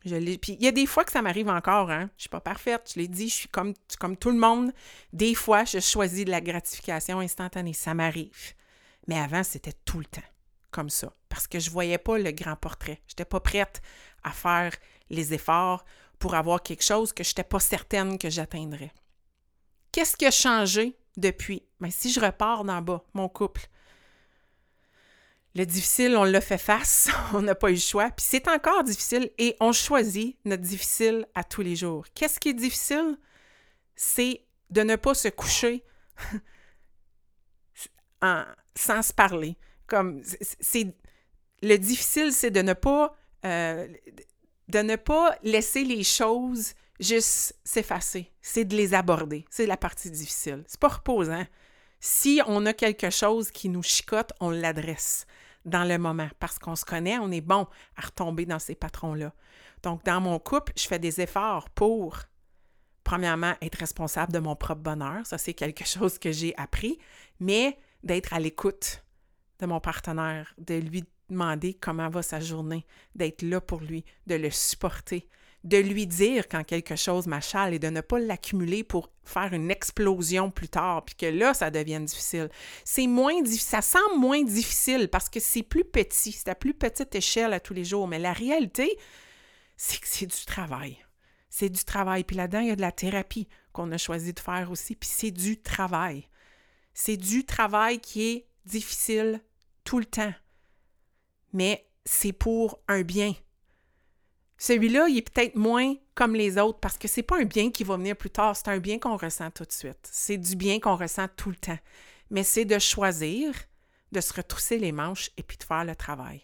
Je 0.05 0.37
Puis 0.37 0.53
il 0.53 0.63
y 0.63 0.69
a 0.69 0.73
des 0.73 0.87
fois 0.87 1.05
que 1.05 1.13
ça 1.13 1.23
m'arrive 1.23 1.49
encore, 1.49 1.91
hein. 1.91 2.09
Je 2.17 2.23
suis 2.23 2.29
pas 2.29 2.41
parfaite, 2.41 2.93
je 2.95 3.01
l'ai 3.01 3.09
dit, 3.09 3.29
je 3.29 3.35
suis 3.35 3.49
comme, 3.49 3.75
tout 4.17 4.31
le 4.31 4.39
monde. 4.39 4.73
Des 5.13 5.35
fois, 5.35 5.65
je 5.65 5.81
choisis 5.81 6.25
de 6.25 6.31
la 6.31 6.41
gratification 6.41 7.21
instantanée. 7.21 7.73
Ça 7.73 7.95
m'arrive. 7.95 8.55
Mais 9.07 9.19
avant, 9.19 9.43
c'était 9.43 9.75
tout 9.85 9.99
le 9.99 10.05
temps 10.05 10.21
comme 10.71 10.91
ça. 10.91 11.13
Parce 11.29 11.47
que 11.47 11.59
je 11.59 11.71
voyais 11.71 11.99
pas 11.99 12.19
le 12.19 12.31
grand 12.31 12.57
portrait. 12.57 13.01
Je 13.07 13.13
n'étais 13.13 13.25
pas 13.25 13.41
prête 13.41 13.83
à 14.23 14.31
faire 14.31 14.73
les 15.11 15.35
efforts 15.35 15.85
pour 16.19 16.35
avoir 16.35 16.63
quelque 16.63 16.85
chose 16.85 17.13
que 17.13 17.25
je 17.25 17.31
n'étais 17.31 17.45
pas 17.45 17.61
certaine 17.61 18.19
que 18.19 18.31
j'atteindrais. 18.31 18.93
Qu'est-ce 19.93 20.17
qui 20.17 20.27
a 20.27 20.31
changé 20.31 20.97
depuis? 21.17 21.63
Mais 21.81 21.89
ben, 21.89 21.93
si 21.93 22.13
je 22.13 22.21
repars 22.21 22.65
d'en 22.65 22.83
bas, 22.83 23.05
mon 23.15 23.29
couple, 23.29 23.69
le 25.59 25.67
difficile, 25.67 26.17
on 26.17 26.25
l'a 26.25 26.41
fait 26.41 26.59
face, 26.59 27.09
on 27.35 27.43
n'a 27.43 27.55
pas 27.55 27.71
eu 27.71 27.75
le 27.75 27.81
choix, 27.81 28.11
puis 28.11 28.25
c'est 28.27 28.49
encore 28.49 28.85
difficile 28.85 29.31
et 29.39 29.57
on 29.61 29.73
choisit 29.73 30.39
notre 30.45 30.63
difficile 30.63 31.27
à 31.35 31.45
tous 31.45 31.63
les 31.63 31.77
jours. 31.77 32.07
Qu'est-ce 32.15 32.39
qui 32.39 32.51
est 32.51 32.55
difficile? 32.55 33.19
C'est 33.97 34.45
de 34.71 34.83
ne 34.83 34.97
pas 34.97 35.15
se 35.15 35.29
coucher 35.29 35.85
sans 38.23 39.03
se 39.03 39.13
parler. 39.13 39.57
Comme 39.89 40.23
c'est 40.61 40.95
le 41.63 41.77
difficile, 41.77 42.33
c'est 42.33 42.51
de 42.51 42.63
ne 42.63 42.75
pas 42.75 43.17
euh, 43.45 43.89
de 44.69 44.79
ne 44.81 44.97
pas 44.97 45.37
laisser 45.43 45.83
les 45.83 46.05
choses 46.05 46.75
juste 47.01 47.57
s'effacer. 47.65 48.31
C'est 48.43 48.65
de 48.65 48.77
les 48.77 48.95
aborder. 48.95 49.45
C'est 49.51 49.67
la 49.67 49.77
partie 49.77 50.11
difficile. 50.11 50.63
C'est 50.69 50.79
pas 50.79 50.89
reposant. 50.89 51.45
Si 52.01 52.41
on 52.47 52.67
a 52.67 52.75
quelque 52.75 53.11
chose 53.11 53.51
qui 53.51 53.71
nous 53.71 53.83
chicote, 53.83 54.33
on 54.41 54.51
l'adresse 54.51 55.27
dans 55.65 55.85
le 55.85 55.99
moment 55.99 56.29
parce 56.39 56.59
qu'on 56.59 56.77
se 56.77 56.85
connaît, 56.85 57.19
on 57.19 57.31
est 57.31 57.41
bon 57.41 57.67
à 57.97 58.07
retomber 58.07 58.47
dans 58.47 58.59
ces 58.59 58.75
patrons-là. 58.75 59.33
Donc, 59.83 60.05
dans 60.05 60.21
mon 60.21 60.39
couple, 60.39 60.73
je 60.77 60.87
fais 60.87 60.99
des 60.99 61.21
efforts 61.21 61.71
pour, 61.71 62.19
premièrement, 63.05 63.55
être 63.63 63.77
responsable 63.77 64.33
de 64.33 64.39
mon 64.39 64.57
propre 64.57 64.83
bonheur. 64.83 65.25
Ça, 65.27 65.39
c'est 65.39 65.55
quelque 65.55 65.85
chose 65.87 66.19
que 66.19 66.33
j'ai 66.33 66.55
appris, 66.57 66.99
mais 67.41 67.79
d'être 68.03 68.33
à 68.33 68.41
l'écoute 68.41 69.05
de 69.61 69.67
mon 69.67 69.81
partenaire, 69.81 70.55
de 70.59 70.75
lui 70.75 71.05
demander 71.29 71.75
comment 71.75 72.09
va 72.09 72.23
sa 72.23 72.41
journée, 72.41 72.87
d'être 73.15 73.43
là 73.43 73.61
pour 73.61 73.81
lui, 73.81 74.05
de 74.27 74.35
le 74.37 74.51
supporter, 74.51 75.29
de 75.65 75.77
lui 75.77 76.07
dire 76.07 76.49
quand 76.49 76.65
quelque 76.65 76.97
chose 76.97 77.27
m'achale 77.27 77.75
et 77.75 77.79
de 77.79 77.89
ne 77.89 78.01
pas 78.01 78.19
l'accumuler 78.19 78.85
pour 78.85 79.11
faire 79.25 79.53
une 79.53 79.71
explosion 79.71 80.51
plus 80.51 80.69
tard, 80.69 81.05
puis 81.05 81.15
que 81.15 81.27
là, 81.27 81.53
ça 81.53 81.71
devienne 81.71 82.05
difficile. 82.05 82.49
C'est 82.85 83.07
moins 83.07 83.45
ça 83.45 83.83
semble 83.83 84.19
moins 84.19 84.43
difficile 84.43 85.09
parce 85.09 85.29
que 85.29 85.41
c'est 85.41 85.63
plus 85.63 85.85
petit, 85.85 86.33
c'est 86.33 86.49
à 86.49 86.55
plus 86.55 86.75
petite 86.75 87.15
échelle 87.15 87.53
à 87.53 87.61
tous 87.61 87.75
les 87.75 87.85
jours, 87.85 88.09
mais 88.09 88.19
la 88.19 88.33
réalité, 88.33 88.97
c'est 89.77 90.01
que 90.01 90.09
c'est 90.09 90.27
du 90.27 90.45
travail. 90.47 90.99
C'est 91.51 91.71
du 91.71 91.85
travail. 91.85 92.25
Puis 92.25 92.37
là-dedans, 92.37 92.61
il 92.61 92.69
y 92.69 92.73
a 92.73 92.77
de 92.77 92.81
la 92.81 92.93
thérapie 92.93 93.49
qu'on 93.73 93.91
a 93.93 93.99
choisi 93.99 94.33
de 94.33 94.41
faire 94.41 94.71
aussi. 94.71 94.95
Puis 94.95 95.09
c'est 95.11 95.31
du 95.31 95.61
travail. 95.61 96.29
C'est 96.95 97.17
du 97.17 97.45
travail 97.45 98.01
qui 98.01 98.29
est 98.29 98.49
difficile 98.65 99.41
tout 99.85 99.99
le 99.99 100.05
temps. 100.05 100.35
Mais 101.53 101.89
c'est 102.05 102.33
pour 102.33 102.81
un 102.89 103.03
bien. 103.03 103.35
Celui-là, 104.59 105.07
il 105.09 105.19
est 105.19 105.31
peut-être 105.31 105.55
moins 105.55 105.95
comme 106.15 106.35
les 106.35 106.59
autres 106.59 106.81
parce 106.81 106.99
que 106.99 107.07
c'est 107.07 107.23
pas 107.23 107.39
un 107.39 107.45
bien 107.45 107.71
qui 107.71 107.85
va 107.85 107.97
venir 107.97 108.17
plus 108.17 108.31
tard, 108.31 108.57
c'est 108.57 108.69
un 108.69 108.79
bien 108.79 108.99
qu'on 108.99 109.17
ressent 109.17 109.51
tout 109.53 109.65
de 109.65 109.73
suite. 109.73 110.09
C'est 110.11 110.37
du 110.37 110.57
bien 110.57 110.81
qu'on 110.81 110.97
ressent 110.97 111.29
tout 111.37 111.51
le 111.51 111.57
temps. 111.57 111.79
Mais 112.31 112.43
c'est 112.43 112.65
de 112.65 112.79
choisir 112.79 113.55
de 114.11 114.21
se 114.21 114.33
retrousser 114.33 114.79
les 114.79 114.93
manches 114.93 115.31
et 115.37 115.43
puis 115.43 115.57
de 115.57 115.63
faire 115.63 115.85
le 115.85 115.95
travail. 115.95 116.43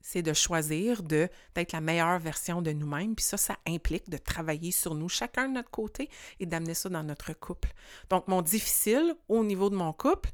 C'est 0.00 0.22
de 0.22 0.32
choisir 0.32 1.02
d'être 1.02 1.72
la 1.72 1.82
meilleure 1.82 2.18
version 2.18 2.62
de 2.62 2.72
nous-mêmes, 2.72 3.14
puis 3.14 3.24
ça, 3.24 3.36
ça 3.36 3.58
implique 3.66 4.08
de 4.08 4.16
travailler 4.16 4.70
sur 4.72 4.94
nous, 4.94 5.10
chacun 5.10 5.48
de 5.48 5.54
notre 5.54 5.70
côté, 5.70 6.08
et 6.40 6.46
d'amener 6.46 6.72
ça 6.72 6.88
dans 6.88 7.02
notre 7.02 7.34
couple. 7.34 7.68
Donc, 8.08 8.26
mon 8.26 8.40
difficile 8.40 9.14
au 9.28 9.44
niveau 9.44 9.68
de 9.68 9.76
mon 9.76 9.92
couple, 9.92 10.30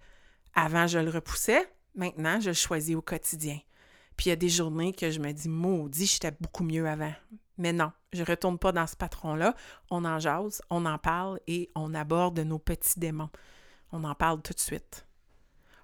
avant, 0.54 0.86
je 0.86 1.00
le 1.00 1.10
repoussais, 1.10 1.68
maintenant, 1.96 2.40
je 2.40 2.50
le 2.50 2.54
choisis 2.54 2.94
au 2.94 3.02
quotidien. 3.02 3.58
Puis 4.16 4.26
il 4.26 4.28
y 4.30 4.32
a 4.32 4.36
des 4.36 4.48
journées 4.48 4.92
que 4.92 5.10
je 5.10 5.20
me 5.20 5.32
dis, 5.32 5.48
maudit, 5.48 6.06
j'étais 6.06 6.32
beaucoup 6.40 6.64
mieux 6.64 6.86
avant. 6.88 7.12
Mais 7.58 7.72
non, 7.72 7.92
je 8.12 8.20
ne 8.20 8.26
retourne 8.26 8.58
pas 8.58 8.72
dans 8.72 8.86
ce 8.86 8.96
patron-là. 8.96 9.54
On 9.90 10.04
en 10.04 10.18
jase, 10.18 10.62
on 10.70 10.86
en 10.86 10.98
parle 10.98 11.40
et 11.46 11.70
on 11.74 11.94
aborde 11.94 12.38
nos 12.40 12.58
petits 12.58 12.98
démons. 12.98 13.30
On 13.92 14.04
en 14.04 14.14
parle 14.14 14.42
tout 14.42 14.52
de 14.52 14.60
suite. 14.60 15.06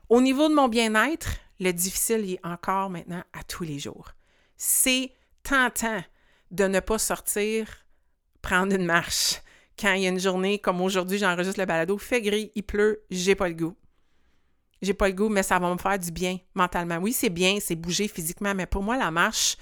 Au 0.08 0.20
niveau 0.20 0.48
de 0.48 0.54
mon 0.54 0.68
bien-être, 0.68 1.28
le 1.60 1.72
difficile 1.72 2.32
est 2.32 2.44
encore 2.44 2.90
maintenant 2.90 3.22
à 3.32 3.44
tous 3.44 3.62
les 3.62 3.78
jours. 3.78 4.12
C'est 4.56 5.12
tentant 5.42 6.02
de 6.50 6.64
ne 6.64 6.80
pas 6.80 6.98
sortir, 6.98 7.86
prendre 8.42 8.74
une 8.74 8.84
marche. 8.84 9.40
Quand 9.78 9.92
il 9.92 10.02
y 10.02 10.06
a 10.06 10.10
une 10.10 10.18
journée 10.18 10.58
comme 10.58 10.80
aujourd'hui, 10.80 11.18
j'enregistre 11.18 11.60
le 11.60 11.66
balado, 11.66 11.96
fait 11.96 12.20
gris, 12.20 12.50
il 12.54 12.64
pleut, 12.64 13.04
j'ai 13.10 13.34
pas 13.34 13.48
le 13.48 13.54
goût 13.54 13.76
j'ai 14.82 14.94
pas 14.94 15.08
le 15.08 15.14
goût, 15.14 15.28
mais 15.28 15.42
ça 15.42 15.58
va 15.58 15.72
me 15.72 15.78
faire 15.78 15.98
du 15.98 16.10
bien 16.10 16.38
mentalement. 16.54 16.96
Oui, 16.96 17.12
c'est 17.12 17.30
bien, 17.30 17.58
c'est 17.60 17.76
bouger 17.76 18.08
physiquement, 18.08 18.54
mais 18.54 18.66
pour 18.66 18.82
moi, 18.82 18.96
la 18.96 19.10
marche, 19.10 19.56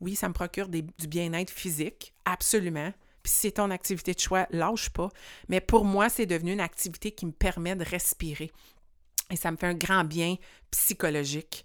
oui, 0.00 0.14
ça 0.14 0.28
me 0.28 0.34
procure 0.34 0.68
du 0.68 0.82
bien-être 1.08 1.50
physique, 1.50 2.14
absolument. 2.24 2.92
Puis 3.22 3.32
si 3.32 3.38
c'est 3.40 3.52
ton 3.52 3.70
activité 3.70 4.14
de 4.14 4.18
choix, 4.18 4.46
lâche 4.50 4.90
pas. 4.90 5.08
Mais 5.48 5.60
pour 5.60 5.84
moi, 5.84 6.08
c'est 6.08 6.26
devenu 6.26 6.52
une 6.52 6.60
activité 6.60 7.12
qui 7.12 7.26
me 7.26 7.32
permet 7.32 7.76
de 7.76 7.84
respirer. 7.84 8.50
Et 9.30 9.36
ça 9.36 9.50
me 9.50 9.56
fait 9.56 9.66
un 9.66 9.74
grand 9.74 10.04
bien 10.04 10.36
psychologique. 10.70 11.64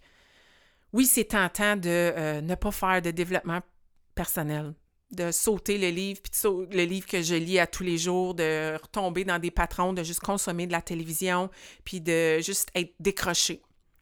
Oui, 0.94 1.06
c'est 1.06 1.26
tentant 1.26 1.76
de 1.76 1.90
euh, 1.90 2.42
ne 2.42 2.56
pas 2.56 2.72
faire 2.72 3.02
de 3.02 3.12
développement 3.12 3.62
personnel 4.14 4.74
de 5.12 5.32
sauter 5.32 5.78
le 5.78 5.90
livre, 5.90 6.20
puis 6.22 6.32
le 6.72 6.84
livre 6.84 7.08
que 7.08 7.22
je 7.22 7.36
lis 7.36 7.60
à 7.60 7.68
tous 7.68 7.84
les 7.84 7.98
jours, 7.98 8.34
de 8.34 8.78
retomber 8.82 9.24
dans 9.24 9.40
des 9.40 9.52
patrons, 9.52 9.94
de 9.94 10.04
juste 10.04 10.20
consommer 10.20 10.68
de 10.68 10.72
la 10.72 10.82
télévision, 10.82 11.50
puis 11.86 12.02
de 12.02 12.40
juste 12.40 12.70
être 12.76 12.94
décroché. 13.00 13.62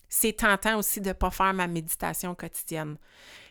C'est 0.10 0.34
tentant 0.34 0.80
aussi 0.80 1.02
de 1.02 1.10
ne 1.10 1.14
pas 1.14 1.30
faire 1.30 1.54
ma 1.54 1.68
méditation 1.68 2.34
quotidienne. 2.36 2.98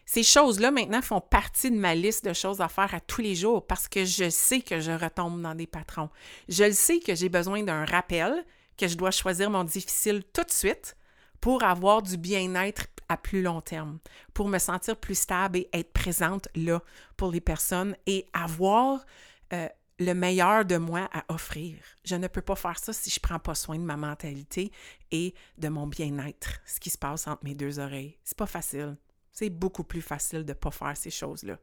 Ces 0.06 0.22
choses-là, 0.22 0.70
maintenant, 0.70 1.00
font 1.00 1.20
partie 1.20 1.70
de 1.70 1.76
ma 1.76 1.94
liste 1.94 2.24
de 2.24 2.32
choses 2.32 2.60
à 2.60 2.68
faire 2.68 2.94
à 2.94 3.00
tous 3.00 3.22
les 3.22 3.34
jours 3.34 3.66
parce 3.66 3.88
que 3.88 4.04
je 4.04 4.28
sais 4.28 4.60
que 4.60 4.80
je 4.80 4.92
retombe 4.92 5.40
dans 5.40 5.54
des 5.54 5.66
patrons. 5.66 6.10
Je 6.48 6.64
le 6.64 6.72
sais 6.72 7.00
que 7.00 7.14
j'ai 7.14 7.28
besoin 7.28 7.62
d'un 7.62 7.84
rappel, 7.84 8.44
que 8.76 8.86
je 8.88 8.96
dois 8.96 9.10
choisir 9.10 9.50
mon 9.50 9.64
difficile 9.64 10.22
tout 10.32 10.42
de 10.42 10.50
suite 10.50 10.96
pour 11.40 11.62
avoir 11.62 12.02
du 12.02 12.16
bien-être 12.16 12.86
plus 13.16 13.42
long 13.42 13.60
terme, 13.60 13.98
pour 14.32 14.48
me 14.48 14.58
sentir 14.58 14.96
plus 14.96 15.18
stable 15.18 15.58
et 15.58 15.70
être 15.72 15.92
présente 15.92 16.48
là 16.54 16.82
pour 17.16 17.30
les 17.30 17.40
personnes 17.40 17.96
et 18.06 18.26
avoir 18.32 19.04
euh, 19.52 19.68
le 19.98 20.12
meilleur 20.12 20.64
de 20.64 20.76
moi 20.76 21.08
à 21.12 21.24
offrir. 21.32 21.76
Je 22.04 22.16
ne 22.16 22.26
peux 22.26 22.42
pas 22.42 22.56
faire 22.56 22.78
ça 22.78 22.92
si 22.92 23.10
je 23.10 23.18
ne 23.18 23.22
prends 23.22 23.38
pas 23.38 23.54
soin 23.54 23.78
de 23.78 23.84
ma 23.84 23.96
mentalité 23.96 24.72
et 25.10 25.34
de 25.58 25.68
mon 25.68 25.86
bien-être, 25.86 26.60
ce 26.66 26.80
qui 26.80 26.90
se 26.90 26.98
passe 26.98 27.26
entre 27.26 27.44
mes 27.44 27.54
deux 27.54 27.78
oreilles. 27.78 28.18
C'est 28.24 28.36
pas 28.38 28.46
facile. 28.46 28.96
C'est 29.32 29.50
beaucoup 29.50 29.84
plus 29.84 30.02
facile 30.02 30.44
de 30.44 30.52
ne 30.52 30.58
pas 30.58 30.70
faire 30.70 30.96
ces 30.96 31.10
choses-là, 31.10 31.58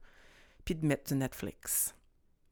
puis 0.65 0.75
de 0.75 0.85
mettre 0.85 1.13
du 1.13 1.15
Netflix 1.15 1.95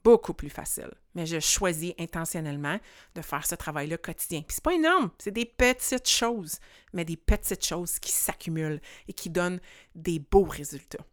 beaucoup 0.03 0.33
plus 0.33 0.49
facile. 0.49 0.91
Mais 1.15 1.25
je 1.25 1.39
choisis 1.39 1.93
intentionnellement 1.99 2.79
de 3.15 3.21
faire 3.21 3.45
ce 3.45 3.55
travail-là 3.55 3.97
quotidien. 3.97 4.41
Puis 4.41 4.55
c'est 4.55 4.63
pas 4.63 4.73
énorme, 4.73 5.11
c'est 5.17 5.31
des 5.31 5.45
petites 5.45 6.09
choses, 6.09 6.59
mais 6.93 7.05
des 7.05 7.17
petites 7.17 7.65
choses 7.65 7.99
qui 7.99 8.11
s'accumulent 8.11 8.81
et 9.07 9.13
qui 9.13 9.29
donnent 9.29 9.59
des 9.95 10.19
beaux 10.19 10.43
résultats. 10.43 11.05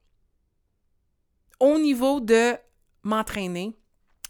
Au 1.59 1.79
niveau 1.79 2.20
de 2.20 2.55
m'entraîner, 3.03 3.77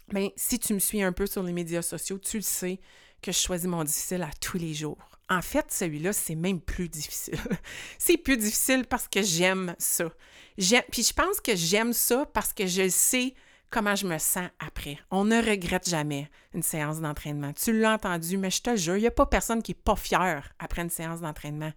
bien, 0.09 0.29
si 0.35 0.59
tu 0.59 0.73
me 0.73 0.79
suis 0.79 1.01
un 1.01 1.11
peu 1.11 1.27
sur 1.27 1.43
les 1.43 1.53
médias 1.53 1.81
sociaux, 1.81 2.17
tu 2.17 2.37
le 2.37 2.43
sais 2.43 2.79
que 3.21 3.31
je 3.31 3.37
choisis 3.37 3.67
mon 3.67 3.83
difficile 3.83 4.21
à 4.21 4.31
tous 4.39 4.57
les 4.57 4.73
jours. 4.73 5.09
En 5.29 5.41
fait, 5.41 5.71
celui-là, 5.71 6.13
c'est 6.13 6.35
même 6.35 6.61
plus 6.61 6.87
difficile. 6.87 7.39
c'est 7.97 8.17
plus 8.17 8.37
difficile 8.37 8.85
parce 8.85 9.07
que 9.07 9.21
j'aime 9.21 9.75
ça. 9.77 10.09
Puis 10.55 11.03
je 11.03 11.13
pense 11.13 11.41
que 11.41 11.55
j'aime 11.55 11.91
ça 11.91 12.25
parce 12.33 12.53
que 12.53 12.65
je 12.65 12.87
sais 12.87 13.33
comment 13.69 13.95
je 13.95 14.07
me 14.07 14.17
sens 14.17 14.49
après. 14.59 14.97
On 15.11 15.25
ne 15.25 15.37
regrette 15.37 15.89
jamais 15.89 16.29
une 16.53 16.63
séance 16.63 16.99
d'entraînement. 16.99 17.53
Tu 17.53 17.77
l'as 17.77 17.93
entendu, 17.93 18.37
mais 18.37 18.51
je 18.51 18.61
te 18.61 18.75
jure, 18.75 18.97
il 18.97 19.01
n'y 19.01 19.07
a 19.07 19.11
pas 19.11 19.25
personne 19.25 19.61
qui 19.61 19.71
n'est 19.71 19.81
pas 19.83 19.95
fier 19.95 20.49
après 20.59 20.81
une 20.81 20.89
séance 20.89 21.21
d'entraînement. 21.21 21.71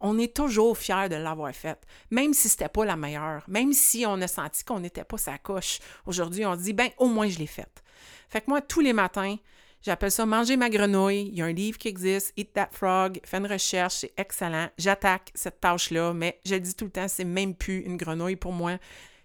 On 0.00 0.18
est 0.18 0.34
toujours 0.34 0.76
fier 0.76 1.08
de 1.08 1.16
l'avoir 1.16 1.54
faite, 1.54 1.82
même 2.10 2.34
si 2.34 2.48
ce 2.48 2.54
n'était 2.54 2.68
pas 2.68 2.84
la 2.84 2.96
meilleure, 2.96 3.44
même 3.48 3.72
si 3.72 4.04
on 4.06 4.20
a 4.20 4.26
senti 4.26 4.64
qu'on 4.64 4.80
n'était 4.80 5.04
pas 5.04 5.18
sa 5.18 5.38
coche. 5.38 5.78
Aujourd'hui, 6.06 6.44
on 6.44 6.54
se 6.54 6.60
dit, 6.60 6.72
ben 6.72 6.90
au 6.98 7.06
moins 7.06 7.28
je 7.28 7.38
l'ai 7.38 7.46
faite. 7.46 7.82
Fait 8.28 8.40
que 8.40 8.50
moi, 8.50 8.60
tous 8.60 8.80
les 8.80 8.92
matins, 8.92 9.36
J'appelle 9.84 10.10
ça 10.10 10.24
manger 10.24 10.56
ma 10.56 10.70
grenouille. 10.70 11.28
Il 11.28 11.34
y 11.36 11.42
a 11.42 11.44
un 11.44 11.52
livre 11.52 11.76
qui 11.76 11.88
existe, 11.88 12.32
Eat 12.38 12.54
That 12.54 12.70
Frog. 12.72 13.20
Fais 13.22 13.36
une 13.36 13.46
recherche, 13.46 13.96
c'est 13.96 14.14
excellent. 14.16 14.70
J'attaque 14.78 15.30
cette 15.34 15.60
tâche-là, 15.60 16.14
mais 16.14 16.40
je 16.46 16.54
le 16.54 16.60
dis 16.60 16.74
tout 16.74 16.86
le 16.86 16.90
temps, 16.90 17.06
c'est 17.06 17.24
même 17.24 17.54
plus 17.54 17.80
une 17.80 17.98
grenouille 17.98 18.36
pour 18.36 18.52
moi 18.52 18.78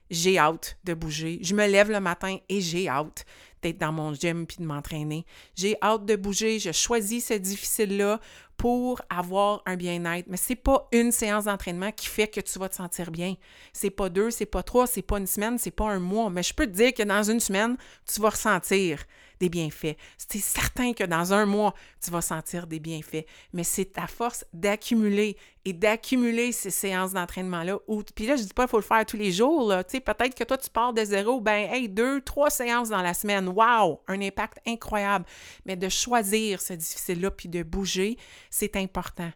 j'ai 0.10 0.38
hâte 0.38 0.78
de 0.84 0.94
bouger. 0.94 1.40
Je 1.42 1.56
me 1.56 1.68
lève 1.68 1.92
le 1.92 2.00
matin 2.00 2.38
et 2.50 2.62
j'ai 2.62 2.88
hâte 2.88 3.26
d'être 3.62 3.78
dans 3.78 3.92
mon 3.92 4.14
gym 4.14 4.46
puis 4.46 4.58
de 4.60 4.66
m'entraîner. 4.66 5.26
J'ai 5.56 5.76
hâte 5.82 6.06
de 6.06 6.16
bouger. 6.16 6.60
Je 6.60 6.72
choisis 6.72 7.28
ce 7.28 7.34
difficile-là 7.34 8.20
pour 8.58 9.02
avoir 9.10 9.62
un 9.66 9.76
bien-être. 9.76 10.28
Mais 10.28 10.38
c'est 10.38 10.56
pas 10.56 10.88
une 10.92 11.12
séance 11.12 11.46
d'entraînement 11.46 11.92
qui 11.92 12.08
fait 12.08 12.28
que 12.28 12.42
tu 12.42 12.60
vas 12.60 12.70
te 12.70 12.76
sentir 12.76 13.12
bien. 13.12 13.36
C'est 13.74 13.90
pas 13.90 14.10
deux, 14.10 14.32
c'est 14.32 14.46
pas 14.46 14.64
trois, 14.64 14.88
c'est 14.88 15.02
pas 15.02 15.18
une 15.18 15.28
semaine, 15.28 15.58
c'est 15.58 15.72
pas 15.72 15.90
un 15.90 16.00
mois. 16.00 16.30
Mais 16.30 16.44
je 16.44 16.54
peux 16.54 16.66
te 16.66 16.72
dire 16.72 16.94
que 16.94 17.04
dans 17.04 17.24
une 17.24 17.40
semaine, 17.40 17.78
tu 18.12 18.20
vas 18.22 18.30
ressentir 18.30 19.04
des 19.40 19.50
bienfaits. 19.50 19.96
C'est 20.18 20.40
certain 20.40 20.94
que 20.94 21.04
dans 21.04 21.34
un 21.34 21.46
mois, 21.46 21.74
tu 22.04 22.12
vas 22.12 22.22
sentir 22.22 22.68
des 22.68 22.80
bienfaits, 22.80 23.26
mais 23.54 23.64
c'est 23.64 23.86
ta 23.86 24.08
force 24.08 24.46
d'accumuler 24.54 25.38
et 25.66 25.74
d'accumuler 25.74 26.52
ces 26.52 26.70
séances 26.72 27.14
d'entraînement-là. 27.14 27.80
Puis 28.16 28.28
là, 28.28 28.36
je 28.36 28.44
dis 28.44 28.54
pas 28.54 28.64
qu'il 28.64 28.72
faut 28.72 28.78
le 28.78 28.84
faire 28.84 29.06
tous 29.06 29.18
les 29.18 29.32
jours. 29.32 29.70
Peut-être 29.70 30.36
que 30.36 30.44
toi, 30.44 30.58
tu 30.58 30.70
pars 30.70 30.94
de 30.94 31.04
zéro, 31.04 31.42
ben 31.42 31.70
hey, 31.72 31.90
deux, 31.90 32.22
trois 32.22 32.50
séances 32.50 32.90
dans 32.90 33.02
la 33.02 33.14
semaine. 33.14 33.48
Wow! 33.48 34.02
Un 34.08 34.22
impact 34.22 34.60
incroyable. 34.66 35.26
Mais 35.66 35.76
de 35.76 35.90
choisir 35.90 36.62
ce 36.62 36.74
difficile-là 36.74 37.32
puis 37.32 37.50
de 37.50 37.64
bouger, 37.64 38.18
c'est 38.50 38.76
important. 38.76 39.32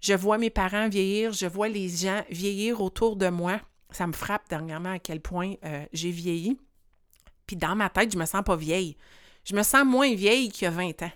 Je 0.00 0.14
vois 0.14 0.38
mes 0.38 0.50
parents 0.50 0.88
vieillir, 0.88 1.32
je 1.32 1.46
vois 1.46 1.68
les 1.68 1.88
gens 1.88 2.22
vieillir 2.30 2.80
autour 2.80 3.16
de 3.16 3.28
moi. 3.28 3.60
Ça 3.90 4.06
me 4.06 4.12
frappe 4.12 4.48
dernièrement 4.48 4.92
à 4.92 4.98
quel 4.98 5.20
point 5.20 5.54
euh, 5.64 5.84
j'ai 5.92 6.10
vieilli. 6.10 6.58
Puis 7.46 7.56
dans 7.56 7.74
ma 7.74 7.88
tête, 7.88 8.12
je 8.12 8.18
me 8.18 8.26
sens 8.26 8.42
pas 8.44 8.56
vieille. 8.56 8.96
Je 9.48 9.54
me 9.54 9.62
sens 9.62 9.86
moins 9.86 10.14
vieille 10.14 10.50
qu'il 10.50 10.64
y 10.64 10.66
a 10.66 10.70
20 10.70 11.02
ans. 11.02 11.12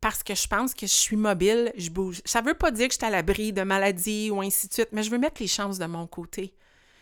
Parce 0.00 0.22
que 0.22 0.36
je 0.36 0.46
pense 0.46 0.72
que 0.72 0.86
je 0.86 0.92
suis 0.92 1.16
mobile, 1.16 1.72
je 1.76 1.90
bouge. 1.90 2.22
Ça 2.24 2.40
ne 2.40 2.46
veut 2.46 2.54
pas 2.54 2.70
dire 2.70 2.86
que 2.86 2.94
je 2.94 2.98
suis 2.98 3.06
à 3.06 3.10
l'abri 3.10 3.52
de 3.52 3.62
maladies 3.62 4.30
ou 4.30 4.40
ainsi 4.40 4.68
de 4.68 4.72
suite, 4.72 4.90
mais 4.92 5.02
je 5.02 5.10
veux 5.10 5.18
mettre 5.18 5.42
les 5.42 5.48
chances 5.48 5.80
de 5.80 5.86
mon 5.86 6.06
côté. 6.06 6.54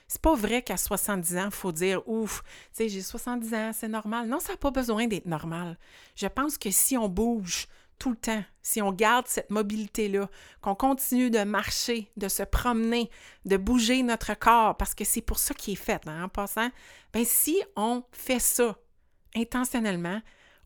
C'est 0.09 0.23
pas 0.23 0.35
vrai 0.35 0.63
qu'à 0.63 0.79
70 0.79 1.37
ans, 1.37 1.45
il 1.47 1.51
faut 1.51 1.73
dire 1.73 2.01
ouf, 2.09 2.43
tu 2.43 2.85
sais, 2.85 2.89
j'ai 2.89 3.03
70 3.03 3.55
ans, 3.55 3.71
c'est 3.75 3.89
normal. 3.89 4.27
Non, 4.27 4.41
ça 4.41 4.53
n'a 4.53 4.57
pas 4.57 4.71
besoin 4.71 5.07
d'être 5.07 5.27
normal. 5.27 5.77
Je 6.15 6.29
pense 6.29 6.57
que 6.57 6.71
si 6.71 6.97
on 6.97 7.11
bouge 7.11 7.67
tout 7.99 8.11
le 8.11 8.17
temps, 8.17 8.45
si 8.63 8.81
on 8.81 8.93
garde 8.93 9.27
cette 9.27 9.51
mobilité-là, 9.51 10.31
qu'on 10.63 10.75
continue 10.75 11.29
de 11.29 11.45
marcher, 11.45 12.11
de 12.17 12.29
se 12.29 12.43
promener, 12.43 13.11
de 13.45 13.59
bouger 13.59 14.03
notre 14.03 14.33
corps, 14.39 14.79
parce 14.79 14.95
que 14.95 15.05
c'est 15.05 15.21
pour 15.21 15.39
ça 15.39 15.53
qu'il 15.53 15.75
est 15.75 15.77
fait, 15.77 16.01
hein, 16.07 16.25
en 16.25 16.29
passant, 16.31 16.71
bien, 17.13 17.25
si 17.27 17.61
on 17.75 18.03
fait 18.13 18.39
ça 18.39 18.79
intentionnellement, 19.37 20.21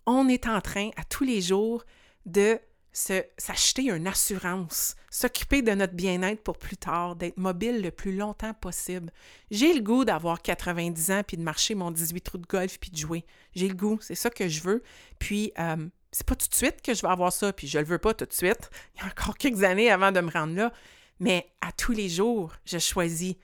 on 0.07 0.29
est 0.29 0.47
en 0.47 0.61
train 0.61 0.91
à 0.97 1.05
tous 1.05 1.25
les 1.25 1.41
jours 1.41 1.85
de 2.27 2.59
s'acheter 2.93 3.89
une 3.91 4.09
assurance, 4.09 4.97
s'occuper 5.11 5.63
de 5.63 5.73
notre 5.73 5.95
bien-être 5.95 6.43
pour 6.43 6.59
plus 6.59 6.77
tard, 6.77 7.15
d'être 7.15 7.37
mobile 7.37 7.83
le 7.83 7.91
plus 7.91 8.17
longtemps 8.17 8.53
possible. 8.55 9.13
J'ai 9.51 9.73
le 9.75 9.81
goût 9.81 10.05
d'avoir 10.05 10.43
90 10.43 11.11
ans 11.13 11.23
puis 11.27 11.37
de 11.37 11.43
marcher 11.43 11.75
mon 11.75 11.93
18 11.93 12.21
trous 12.21 12.39
de 12.39 12.47
golf 12.47 12.79
puis 12.81 12.91
de 12.91 12.97
jouer. 12.97 13.25
J'ai 13.55 13.69
le 13.69 13.75
goût, 13.75 13.99
c'est 14.01 14.17
ça 14.17 14.29
que 14.29 14.49
je 14.49 14.63
veux. 14.63 14.83
Puis 15.21 15.53
euh, 15.59 15.89
c'est 16.11 16.27
pas 16.27 16.35
tout 16.35 16.49
de 16.49 16.55
suite 16.55 16.83
que 16.83 16.95
je 16.95 17.03
vais 17.03 17.13
avoir 17.13 17.33
ça, 17.33 17.53
puis 17.53 17.69
je 17.69 17.79
le 17.79 17.85
veux 17.85 17.99
pas 17.99 18.13
tout 18.13 18.27
de 18.27 18.33
suite. 18.33 18.71
Il 18.97 19.03
y 19.03 19.05
a 19.05 19.07
encore 19.07 19.37
quelques 19.37 19.63
années 19.63 19.91
avant 19.91 20.11
de 20.11 20.21
me 20.21 20.31
rendre 20.31 20.55
là, 20.55 20.73
mais 21.21 21.49
à 21.61 21.71
tous 21.71 21.93
les 21.93 22.09
jours, 22.09 22.55
je 22.65 22.79
choisis 22.79 23.37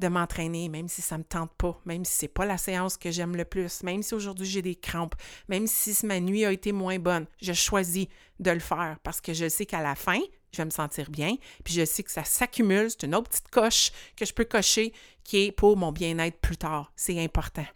de 0.00 0.08
m'entraîner, 0.08 0.68
même 0.68 0.88
si 0.88 1.02
ça 1.02 1.16
ne 1.16 1.20
me 1.20 1.24
tente 1.24 1.52
pas, 1.54 1.80
même 1.84 2.04
si 2.04 2.12
c'est 2.14 2.28
pas 2.28 2.44
la 2.44 2.58
séance 2.58 2.96
que 2.96 3.10
j'aime 3.10 3.36
le 3.36 3.44
plus, 3.44 3.82
même 3.82 4.02
si 4.02 4.14
aujourd'hui 4.14 4.46
j'ai 4.46 4.62
des 4.62 4.74
crampes, 4.74 5.14
même 5.48 5.66
si 5.66 5.94
ma 6.04 6.20
nuit 6.20 6.44
a 6.44 6.52
été 6.52 6.72
moins 6.72 6.98
bonne, 6.98 7.26
je 7.40 7.52
choisis 7.52 8.06
de 8.40 8.50
le 8.50 8.60
faire 8.60 8.98
parce 9.02 9.20
que 9.20 9.32
je 9.32 9.48
sais 9.48 9.66
qu'à 9.66 9.82
la 9.82 9.94
fin, 9.94 10.20
je 10.52 10.58
vais 10.58 10.64
me 10.64 10.70
sentir 10.70 11.10
bien, 11.10 11.36
puis 11.64 11.74
je 11.74 11.84
sais 11.84 12.02
que 12.02 12.10
ça 12.10 12.24
s'accumule, 12.24 12.90
c'est 12.90 13.04
une 13.04 13.14
autre 13.14 13.28
petite 13.28 13.50
coche 13.50 13.92
que 14.16 14.24
je 14.24 14.32
peux 14.32 14.44
cocher 14.44 14.92
qui 15.22 15.44
est 15.44 15.52
pour 15.52 15.76
mon 15.76 15.92
bien-être 15.92 16.38
plus 16.40 16.56
tard. 16.56 16.92
C'est 16.96 17.22
important. 17.22 17.66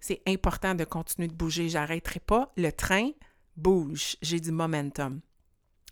C'est 0.00 0.22
important 0.26 0.74
de 0.74 0.84
continuer 0.84 1.28
de 1.28 1.34
bouger, 1.34 1.68
j'arrêterai 1.68 2.20
pas, 2.20 2.52
le 2.56 2.70
train 2.70 3.10
bouge, 3.56 4.16
j'ai 4.22 4.40
du 4.40 4.52
momentum. 4.52 5.20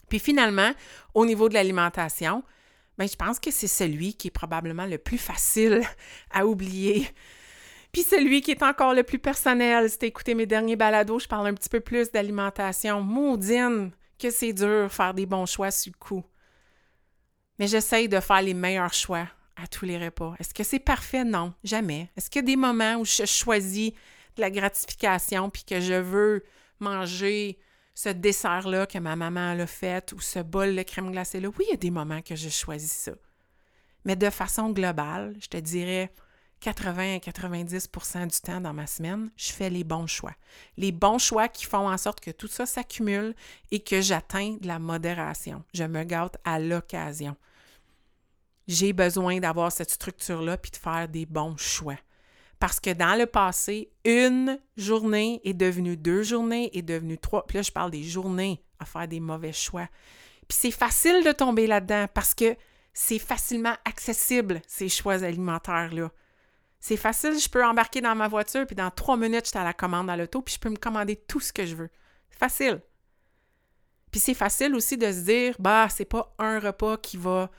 Puis 0.09 0.19
finalement, 0.19 0.73
au 1.15 1.27
niveau 1.27 1.49
de 1.49 1.55
l'alimentation, 1.55 2.43
ben, 2.99 3.09
je 3.09 3.17
pense 3.17 3.39
que 3.39 3.51
c'est 3.51 3.69
celui 3.69 4.15
qui 4.15 4.29
est 4.29 4.33
probablement 4.33 4.87
le 4.87 4.99
plus 4.99 5.19
facile 5.19 5.83
à 6.31 6.47
oublier. 6.47 7.09
Puis 7.93 8.03
celui 8.03 8.41
qui 8.43 8.51
est 8.51 8.63
encore 8.63 8.93
le 8.93 9.03
plus 9.03 9.19
personnel. 9.19 9.89
Si 9.89 9.99
écouté 10.03 10.35
mes 10.35 10.47
derniers 10.47 10.77
balados, 10.77 11.21
je 11.21 11.29
parle 11.29 11.47
un 11.47 11.55
petit 11.55 11.69
peu 11.69 11.81
plus 11.81 12.11
d'alimentation. 12.11 13.01
Maudine 13.01 13.93
que 14.19 14.31
c'est 14.31 14.53
dur 14.53 14.93
faire 14.93 15.15
des 15.15 15.27
bons 15.27 15.47
choix 15.47 15.71
sur 15.71 15.93
le 15.95 15.99
coup. 15.99 16.25
Mais 17.59 17.67
j'essaye 17.67 18.09
de 18.09 18.21
faire 18.21 18.43
les 18.43 18.55
meilleurs 18.55 18.93
choix 18.93 19.27
à 19.57 19.67
tous 19.67 19.85
les 19.85 19.99
repas. 19.99 20.35
Est-ce 20.39 20.53
que 20.53 20.65
c'est 20.65 20.79
parfait? 20.79 21.25
Non, 21.25 21.55
jamais. 21.65 22.11
Est-ce 22.17 22.31
qu'il 22.31 22.41
y 22.41 22.45
a 22.45 22.47
des 22.47 22.57
moments 22.57 22.97
où 22.97 23.05
je 23.05 23.25
choisis 23.25 23.93
de 24.37 24.41
la 24.41 24.51
gratification 24.51 25.51
puis 25.51 25.65
que 25.65 25.81
je 25.81 25.95
veux 25.95 26.45
manger 26.81 27.59
ce 27.99 28.11
dessert-là 28.11 28.87
que 28.87 28.99
ma 28.99 29.17
maman 29.17 29.59
a 29.59 29.67
fait 29.67 30.13
ou 30.13 30.21
ce 30.21 30.39
bol 30.39 30.77
de 30.77 30.83
crème 30.85 31.11
glacée-là. 31.11 31.49
Oui, 31.49 31.65
il 31.67 31.71
y 31.73 31.75
a 31.75 31.77
des 31.77 31.91
moments 31.91 32.23
que 32.23 32.37
je 32.37 32.49
choisis 32.49 32.93
ça. 32.93 33.11
Mais 34.05 34.15
de 34.15 34.31
façon 34.31 34.71
globale, 34.71 35.35
je 35.41 35.49
te 35.49 35.57
dirais 35.57 36.13
80 36.61 37.17
à 37.17 37.19
90% 37.19 38.29
du 38.29 38.41
temps 38.41 38.61
dans 38.61 38.73
ma 38.73 38.87
semaine, 38.87 39.33
je 39.37 39.51
fais 39.51 39.69
les 39.69 39.83
bons 39.83 40.07
choix. 40.07 40.35
Les 40.77 40.93
bons 40.93 41.19
choix 41.19 41.49
qui 41.49 41.65
font 41.65 41.91
en 41.91 41.99
sorte 41.99 42.21
que 42.21 42.31
tout 42.31 42.47
ça 42.47 42.67
s'accumule 42.67 43.35
et 43.73 43.81
que 43.81 44.01
j'atteins 44.01 44.59
de 44.61 44.69
la 44.69 44.79
modération. 44.79 45.65
Je 45.75 45.83
me 45.83 46.05
gâte 46.05 46.37
à 46.45 46.61
l'occasion. 46.61 47.37
J'ai 48.69 48.93
besoin 48.93 49.41
d'avoir 49.41 49.73
cette 49.73 49.91
structure-là 49.91 50.57
puis 50.57 50.71
de 50.71 50.77
faire 50.77 51.09
des 51.09 51.27
bons 51.27 51.57
choix. 51.57 51.99
Parce 52.59 52.81
que 52.81 52.91
dans 52.91 53.17
le 53.17 53.27
passé, 53.27 53.91
une 54.05 54.59
journée 54.77 55.41
est 55.45 55.55
devenue 55.55 55.97
deux 55.97 56.23
journées, 56.23 56.77
est 56.77 56.83
devenue 56.83 57.19
trois. 57.19 57.47
Puis 57.47 57.57
là, 57.57 57.63
je 57.63 57.71
parle 57.71 57.91
des 57.91 58.03
journées 58.03 58.63
à 58.81 58.85
faire 58.85 59.07
des 59.07 59.21
mauvais 59.21 59.53
choix. 59.53 59.89
Puis 60.49 60.59
c'est 60.61 60.71
facile 60.71 61.25
de 61.25 61.33
tomber 61.33 61.67
là-dedans 61.67 62.07
parce 62.13 62.35
que 62.35 62.57
c'est 62.93 63.19
facilement 63.19 63.75
accessible, 63.85 64.61
ces 64.67 64.89
choix 64.89 65.23
alimentaires-là. 65.23 66.11
C'est 66.81 66.97
facile, 66.97 67.39
je 67.39 67.49
peux 67.49 67.65
embarquer 67.65 68.01
dans 68.01 68.15
ma 68.15 68.29
voiture, 68.29 68.67
puis 68.67 68.77
dans 68.77 68.91
trois 68.91 69.17
minutes, 69.17 69.47
je 69.47 69.51
suis 69.51 69.59
à 69.59 69.65
la 69.65 69.73
commande 69.73 70.11
à 70.11 70.17
l'auto, 70.17 70.43
puis 70.43 70.55
je 70.55 70.61
peux 70.61 70.71
me 70.71 70.77
commander 70.77 71.17
tout 71.17 71.41
ce 71.41 71.53
que 71.53 71.67
je 71.67 71.77
veux. 71.77 71.91
Facile. 72.31 72.81
Puis 74.11 74.21
c'est 74.21 74.35
facile 74.35 74.75
aussi 74.75 74.97
de 74.97 75.11
se 75.13 75.21
dire, 75.21 75.55
bah, 75.59 75.89
c'est 75.91 76.05
pas 76.05 76.35
un 76.39 76.59
repas 76.59 76.97
qui 76.97 77.17
va 77.17 77.51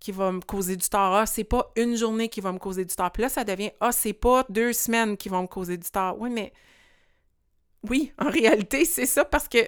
qui 0.00 0.12
va 0.12 0.32
me 0.32 0.40
causer 0.40 0.76
du 0.76 0.88
tort. 0.88 1.14
Ah, 1.14 1.26
c'est 1.26 1.44
pas 1.44 1.70
une 1.76 1.94
journée 1.94 2.28
qui 2.28 2.40
va 2.40 2.52
me 2.52 2.58
causer 2.58 2.84
du 2.84 2.94
tort. 2.94 3.12
Puis 3.12 3.22
là, 3.22 3.28
ça 3.28 3.44
devient 3.44 3.70
Ah, 3.80 3.92
c'est 3.92 4.14
pas 4.14 4.44
deux 4.48 4.72
semaines 4.72 5.16
qui 5.16 5.28
vont 5.28 5.42
me 5.42 5.46
causer 5.46 5.76
du 5.76 5.88
tort. 5.90 6.16
Oui, 6.18 6.30
mais 6.30 6.52
oui, 7.88 8.12
en 8.18 8.30
réalité, 8.30 8.84
c'est 8.86 9.06
ça 9.06 9.24
parce 9.24 9.46
que 9.46 9.58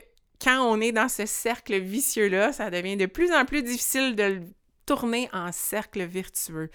quand 0.43 0.61
on 0.63 0.81
est 0.81 0.93
dans 0.93 1.09
ce 1.09 1.27
cercle 1.27 1.79
vicieux-là, 1.79 2.53
ça 2.53 2.71
devient 2.71 2.97
de 2.97 3.07
plus 3.07 3.31
en 3.33 3.45
plus 3.45 3.63
difficile 3.63 4.17
de 4.17 4.23
le 4.23 4.41
tourner 4.87 5.29
en 5.33 5.53
cercle 5.53 6.03
vertueux. 6.03 6.71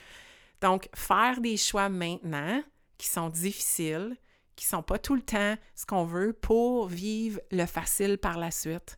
Donc, 0.61 0.87
faire 0.95 1.41
des 1.41 1.57
choix 1.57 1.89
maintenant 1.89 2.63
qui 2.97 3.07
sont 3.07 3.29
difficiles, 3.29 4.15
qui 4.55 4.65
sont 4.65 4.81
pas 4.83 4.97
tout 4.97 5.15
le 5.15 5.21
temps 5.21 5.55
ce 5.75 5.85
qu'on 5.85 6.05
veut 6.05 6.33
pour 6.33 6.87
vivre 6.87 7.41
le 7.51 7.65
facile 7.65 8.17
par 8.17 8.37
la 8.37 8.51
suite. 8.51 8.97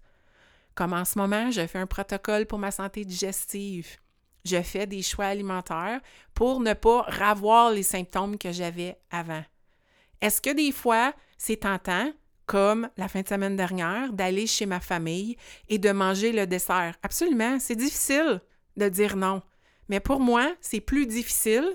Comme 0.76 0.94
en 0.94 1.04
ce 1.04 1.18
moment, 1.18 1.50
je 1.50 1.66
fais 1.66 1.80
un 1.80 1.88
protocole 1.88 2.46
pour 2.46 2.60
ma 2.60 2.72
santé 2.72 3.04
digestive 3.04 3.98
je 4.46 4.62
fais 4.62 4.88
des 4.88 5.02
choix 5.02 5.26
alimentaires 5.26 6.02
pour 6.34 6.60
ne 6.60 6.74
pas 6.74 7.02
ravoir 7.04 7.72
les 7.72 7.84
symptômes 7.84 8.38
que 8.38 8.52
j'avais 8.52 8.98
avant. 9.12 9.44
Est-ce 10.22 10.42
que 10.42 10.54
des 10.54 10.72
fois, 10.72 11.14
c'est 11.38 11.62
tentant, 11.62 12.12
comme 12.46 12.90
la 12.98 13.08
fin 13.08 13.22
de 13.22 13.28
semaine 13.28 13.56
dernière, 13.56 14.12
d'aller 14.12 14.48
chez 14.48 14.66
ma 14.66 14.80
famille 14.80 15.38
et 15.68 15.78
de 15.78 15.92
manger 15.92 16.32
le 16.32 16.48
dessert? 16.48 16.96
Absolument, 17.04 17.60
c'est 17.60 17.76
difficile 17.76 18.42
de 18.76 18.90
dire 18.90 19.16
non. 19.16 19.42
Mais 19.88 20.00
pour 20.00 20.20
moi, 20.20 20.54
c'est 20.62 20.82
plus 20.82 21.06
difficile 21.06 21.68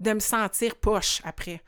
de 0.00 0.12
me 0.12 0.20
sentir 0.20 0.76
poche 0.76 1.20
après, 1.24 1.62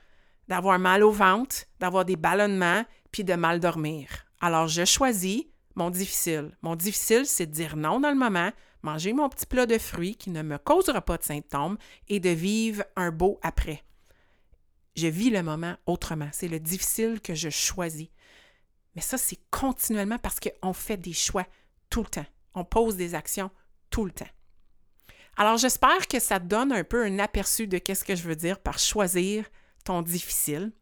d'avoir 0.49 0.79
mal 0.79 1.03
au 1.03 1.11
ventre, 1.11 1.57
d'avoir 1.79 2.05
des 2.05 2.17
ballonnements, 2.17 2.85
puis 3.11 3.25
de 3.25 3.35
mal 3.35 3.59
dormir. 3.59 4.09
Alors, 4.41 4.69
je 4.69 4.85
choisis 4.85 5.45
mon 5.75 5.91
difficile. 5.91 6.57
Mon 6.63 6.77
difficile, 6.77 7.27
c'est 7.27 7.47
de 7.47 7.53
dire 7.53 7.77
non 7.77 8.01
dans 8.01 8.11
le 8.11 8.17
moment, 8.17 8.51
manger 8.83 9.13
mon 9.13 9.29
petit 9.29 9.47
plat 9.47 9.67
de 9.67 9.79
fruits 9.79 10.17
qui 10.17 10.31
ne 10.31 10.43
me 10.43 10.59
causera 10.59 11.01
pas 11.01 11.19
de 11.19 11.23
symptômes 11.23 11.79
et 12.09 12.21
de 12.21 12.31
vivre 12.31 12.85
un 12.97 13.11
beau 13.11 13.39
après. 13.43 13.83
Je 14.97 15.07
vis 15.07 15.31
le 15.31 15.43
moment 15.43 15.77
autrement. 15.87 16.29
C'est 16.33 16.49
le 16.49 16.61
difficile 16.61 17.21
que 17.21 17.35
je 17.35 17.49
choisis. 17.49 18.09
Mais 18.95 19.03
ça, 19.03 19.19
c'est 19.19 19.39
continuellement 19.51 20.19
parce 20.19 20.41
qu'on 20.41 20.73
fait 20.73 20.97
des 20.97 21.13
choix 21.13 21.47
tout 21.89 22.03
le 22.03 22.09
temps. 22.09 22.27
On 22.55 22.65
pose 22.65 22.97
des 22.97 23.15
actions 23.15 23.51
tout 23.91 24.05
le 24.05 24.11
temps. 24.11 24.29
Alors, 25.37 25.59
j'espère 25.59 26.07
que 26.09 26.19
ça 26.19 26.41
te 26.41 26.47
donne 26.47 26.73
un 26.73 26.85
peu 26.85 27.05
un 27.05 27.19
aperçu 27.19 27.67
de 27.67 27.79
qu'est-ce 27.79 28.05
que 28.05 28.17
je 28.17 28.25
veux 28.25 28.37
dire 28.37 28.59
par 28.59 28.79
choisir 28.79 29.49
ton 29.85 30.03
difficile. 30.03 30.73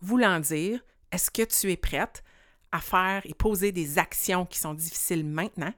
Voulant 0.00 0.40
dire, 0.40 0.84
est-ce 1.12 1.30
que 1.30 1.42
tu 1.42 1.70
es 1.70 1.76
prête 1.76 2.22
à 2.72 2.80
faire 2.80 3.22
et 3.24 3.34
poser 3.34 3.72
des 3.72 3.98
actions 3.98 4.46
qui 4.46 4.58
sont 4.58 4.74
difficiles 4.74 5.24
maintenant 5.24 5.72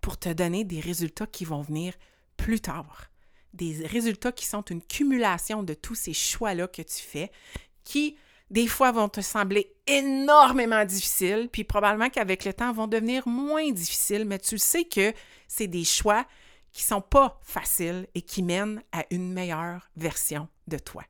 pour 0.00 0.18
te 0.18 0.28
donner 0.28 0.64
des 0.64 0.80
résultats 0.80 1.26
qui 1.26 1.44
vont 1.44 1.62
venir 1.62 1.94
plus 2.36 2.60
tard. 2.60 3.10
Des 3.52 3.86
résultats 3.86 4.32
qui 4.32 4.46
sont 4.46 4.62
une 4.62 4.82
cumulation 4.82 5.62
de 5.62 5.74
tous 5.74 5.94
ces 5.94 6.12
choix-là 6.12 6.68
que 6.68 6.82
tu 6.82 7.02
fais, 7.02 7.30
qui 7.84 8.16
des 8.50 8.66
fois 8.66 8.90
vont 8.92 9.08
te 9.08 9.20
sembler 9.20 9.72
énormément 9.86 10.84
difficiles, 10.84 11.48
puis 11.52 11.64
probablement 11.64 12.10
qu'avec 12.10 12.44
le 12.44 12.52
temps 12.52 12.72
vont 12.72 12.88
devenir 12.88 13.26
moins 13.28 13.70
difficiles, 13.70 14.24
mais 14.24 14.38
tu 14.38 14.58
sais 14.58 14.84
que 14.84 15.12
c'est 15.46 15.68
des 15.68 15.84
choix 15.84 16.26
qui 16.72 16.82
sont 16.82 17.00
pas 17.00 17.40
faciles 17.42 18.06
et 18.14 18.22
qui 18.22 18.42
mènent 18.42 18.82
à 18.92 19.04
une 19.10 19.32
meilleure 19.32 19.90
version 19.96 20.48
de 20.66 20.78
toi. 20.78 21.04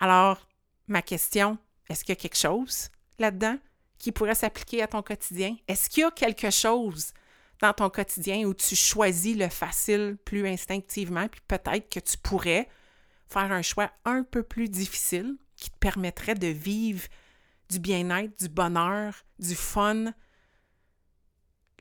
Alors, 0.00 0.46
ma 0.86 1.02
question, 1.02 1.58
est-ce 1.88 2.04
qu'il 2.04 2.12
y 2.12 2.18
a 2.18 2.20
quelque 2.20 2.36
chose 2.36 2.88
là-dedans 3.18 3.58
qui 3.98 4.12
pourrait 4.12 4.34
s'appliquer 4.34 4.82
à 4.82 4.86
ton 4.86 5.02
quotidien? 5.02 5.56
Est-ce 5.66 5.90
qu'il 5.90 6.02
y 6.02 6.04
a 6.04 6.10
quelque 6.10 6.50
chose 6.50 7.12
dans 7.60 7.72
ton 7.72 7.90
quotidien 7.90 8.44
où 8.44 8.54
tu 8.54 8.76
choisis 8.76 9.36
le 9.36 9.48
facile 9.48 10.16
plus 10.24 10.46
instinctivement, 10.46 11.28
puis 11.28 11.40
peut-être 11.48 11.88
que 11.88 12.00
tu 12.00 12.16
pourrais 12.18 12.68
faire 13.26 13.52
un 13.52 13.62
choix 13.62 13.90
un 14.04 14.22
peu 14.22 14.42
plus 14.42 14.68
difficile 14.68 15.36
qui 15.56 15.70
te 15.70 15.78
permettrait 15.78 16.34
de 16.34 16.46
vivre 16.46 17.06
du 17.68 17.78
bien-être, 17.78 18.38
du 18.38 18.48
bonheur, 18.48 19.14
du 19.38 19.54
fun, 19.54 20.12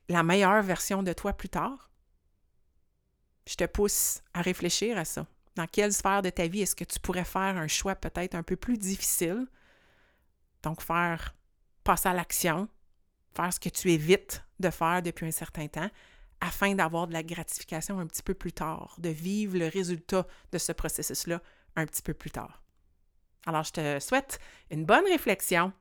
la 0.10 0.24
meilleure 0.24 0.64
version 0.64 1.04
de 1.04 1.14
toi 1.14 1.34
plus 1.34 1.50
tard? 1.50 1.90
Je 3.48 3.56
te 3.56 3.66
pousse 3.66 4.22
à 4.34 4.42
réfléchir 4.42 4.98
à 4.98 5.06
ça. 5.06 5.26
Dans 5.56 5.68
quelle 5.68 5.94
sphère 5.94 6.22
de 6.22 6.30
ta 6.30 6.48
vie 6.48 6.62
est-ce 6.62 6.76
que 6.76 6.84
tu 6.84 7.00
pourrais 7.00 7.24
faire 7.24 7.58
un 7.58 7.68
choix 7.68 7.96
peut-être 7.96 8.36
un 8.36 8.44
peu 8.44 8.56
plus 8.56 8.78
difficile? 8.78 9.48
Donc, 10.64 10.82
faire 10.82 11.34
passer 11.84 12.10
à 12.10 12.14
l'action, 12.14 12.68
faire 13.38 13.54
ce 13.54 13.60
que 13.60 13.70
tu 13.70 13.92
évites 13.92 14.44
de 14.60 14.70
faire 14.70 15.02
depuis 15.02 15.26
un 15.26 15.32
certain 15.32 15.68
temps 15.68 15.90
afin 16.42 16.76
d'avoir 16.76 17.08
de 17.08 17.14
la 17.14 17.24
gratification 17.24 18.00
un 18.00 18.06
petit 18.06 18.22
peu 18.22 18.34
plus 18.34 18.52
tard, 18.52 18.96
de 19.00 19.10
vivre 19.10 19.58
le 19.58 19.68
résultat 19.68 20.28
de 20.52 20.58
ce 20.58 20.72
processus-là 20.72 21.42
un 21.76 21.86
petit 21.86 22.02
peu 22.02 22.14
plus 22.14 22.32
tard. 22.32 22.62
Alors, 23.46 23.64
je 23.64 23.72
te 23.72 24.00
souhaite 24.00 24.40
une 24.70 24.86
bonne 24.86 25.06
réflexion. 25.06 25.72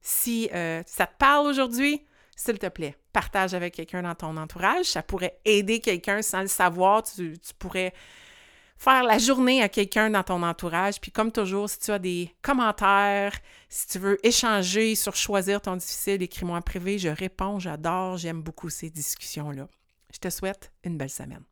Si 0.00 0.50
euh, 0.52 0.82
ça 0.86 1.06
te 1.06 1.16
parle 1.16 1.46
aujourd'hui, 1.46 2.04
s'il 2.36 2.58
te 2.58 2.66
plaît, 2.66 2.96
partage 3.12 3.54
avec 3.54 3.74
quelqu'un 3.74 4.02
dans 4.02 4.14
ton 4.14 4.36
entourage. 4.36 4.86
Ça 4.86 5.02
pourrait 5.02 5.40
aider 5.44 5.80
quelqu'un 5.80 6.22
sans 6.22 6.42
le 6.42 6.48
savoir. 6.48 7.02
tu 7.02 7.34
pourrais 7.58 7.92
faire 8.78 9.02
la 9.02 9.18
journée 9.18 9.62
à 9.62 9.68
quelqu'un 9.68 10.10
dans 10.10 10.22
ton 10.22 10.42
entourage. 10.42 11.00
Puis 11.00 11.10
comme 11.10 11.32
toujours, 11.32 11.68
si 11.68 11.78
tu 11.78 11.90
as 11.90 11.98
des 11.98 12.34
commentaires, 12.42 13.34
si 13.68 13.86
tu 13.88 13.98
veux 13.98 14.24
échanger 14.26 14.94
sur 14.94 15.14
choisir 15.16 15.60
ton 15.60 15.76
difficile, 15.76 16.22
écris-moi 16.22 16.56
en 16.56 16.62
privé. 16.62 16.98
Je 16.98 17.08
réponds, 17.08 17.58
j'adore, 17.58 18.16
j'aime 18.16 18.42
beaucoup 18.42 18.70
ces 18.70 18.90
discussions-là. 18.90 19.68
Je 20.12 20.18
te 20.18 20.30
souhaite 20.30 20.72
une 20.84 20.96
belle 20.96 21.10
semaine. 21.10 21.42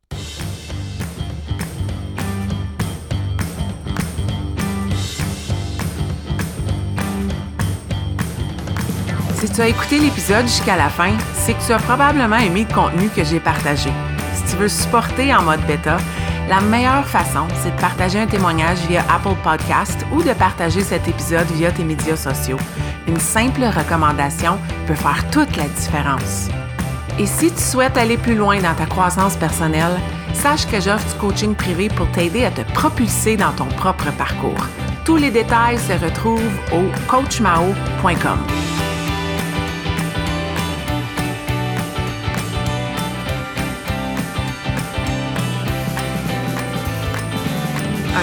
Si 9.39 9.53
tu 9.53 9.61
as 9.61 9.69
écouté 9.69 9.99
l'épisode 9.99 10.47
jusqu'à 10.47 10.77
la 10.77 10.89
fin, 10.89 11.15
c'est 11.35 11.53
que 11.53 11.67
tu 11.67 11.73
as 11.73 11.79
probablement 11.79 12.39
aimé 12.39 12.67
le 12.69 12.75
contenu 12.75 13.11
que 13.11 13.23
j'ai 13.23 13.39
partagé. 13.39 13.91
Si 14.35 14.51
tu 14.51 14.57
veux 14.57 14.69
supporter 14.69 15.33
en 15.35 15.43
mode 15.43 15.65
bêta, 15.67 15.99
La 16.49 16.61
meilleure 16.61 17.07
façon, 17.07 17.49
c'est 17.61 17.75
de 17.75 17.81
partager 17.81 18.21
un 18.21 18.27
témoignage 18.27 18.79
via 18.89 19.03
Apple 19.13 19.35
Podcast 19.43 20.07
ou 20.13 20.23
de 20.23 20.33
partager 20.33 20.81
cet 20.81 21.09
épisode 21.09 21.51
via 21.53 21.73
tes 21.73 21.83
médias 21.83 22.17
sociaux. 22.17 22.59
Une 23.09 23.19
simple 23.19 23.65
recommandation 23.65 24.57
peut 24.87 24.95
faire 24.95 25.29
toute 25.31 25.57
la 25.57 25.65
différence. 25.65 26.49
Et 27.19 27.27
si 27.27 27.51
tu 27.51 27.61
souhaites 27.61 27.97
aller 27.97 28.17
plus 28.17 28.37
loin 28.37 28.61
dans 28.61 28.75
ta 28.75 28.87
croissance 28.87 29.35
personnelle, 29.37 29.97
sache 30.35 30.67
que 30.67 30.81
j'offre 30.81 31.07
du 31.13 31.19
coaching 31.19 31.55
privé 31.57 31.89
pour 31.89 32.09
t'aider 32.13 32.45
à 32.45 32.53
te 32.53 32.61
propulser 32.75 33.37
dans 33.37 33.53
ton 33.53 33.67
propre 33.67 34.13
parcours. 34.13 34.67
Tous 35.05 35.17
les 35.17 35.31
détails 35.31 35.79
se 35.79 35.95
retrouvent 35.95 36.61
au 36.73 36.85
coachmao.com. 37.09 38.76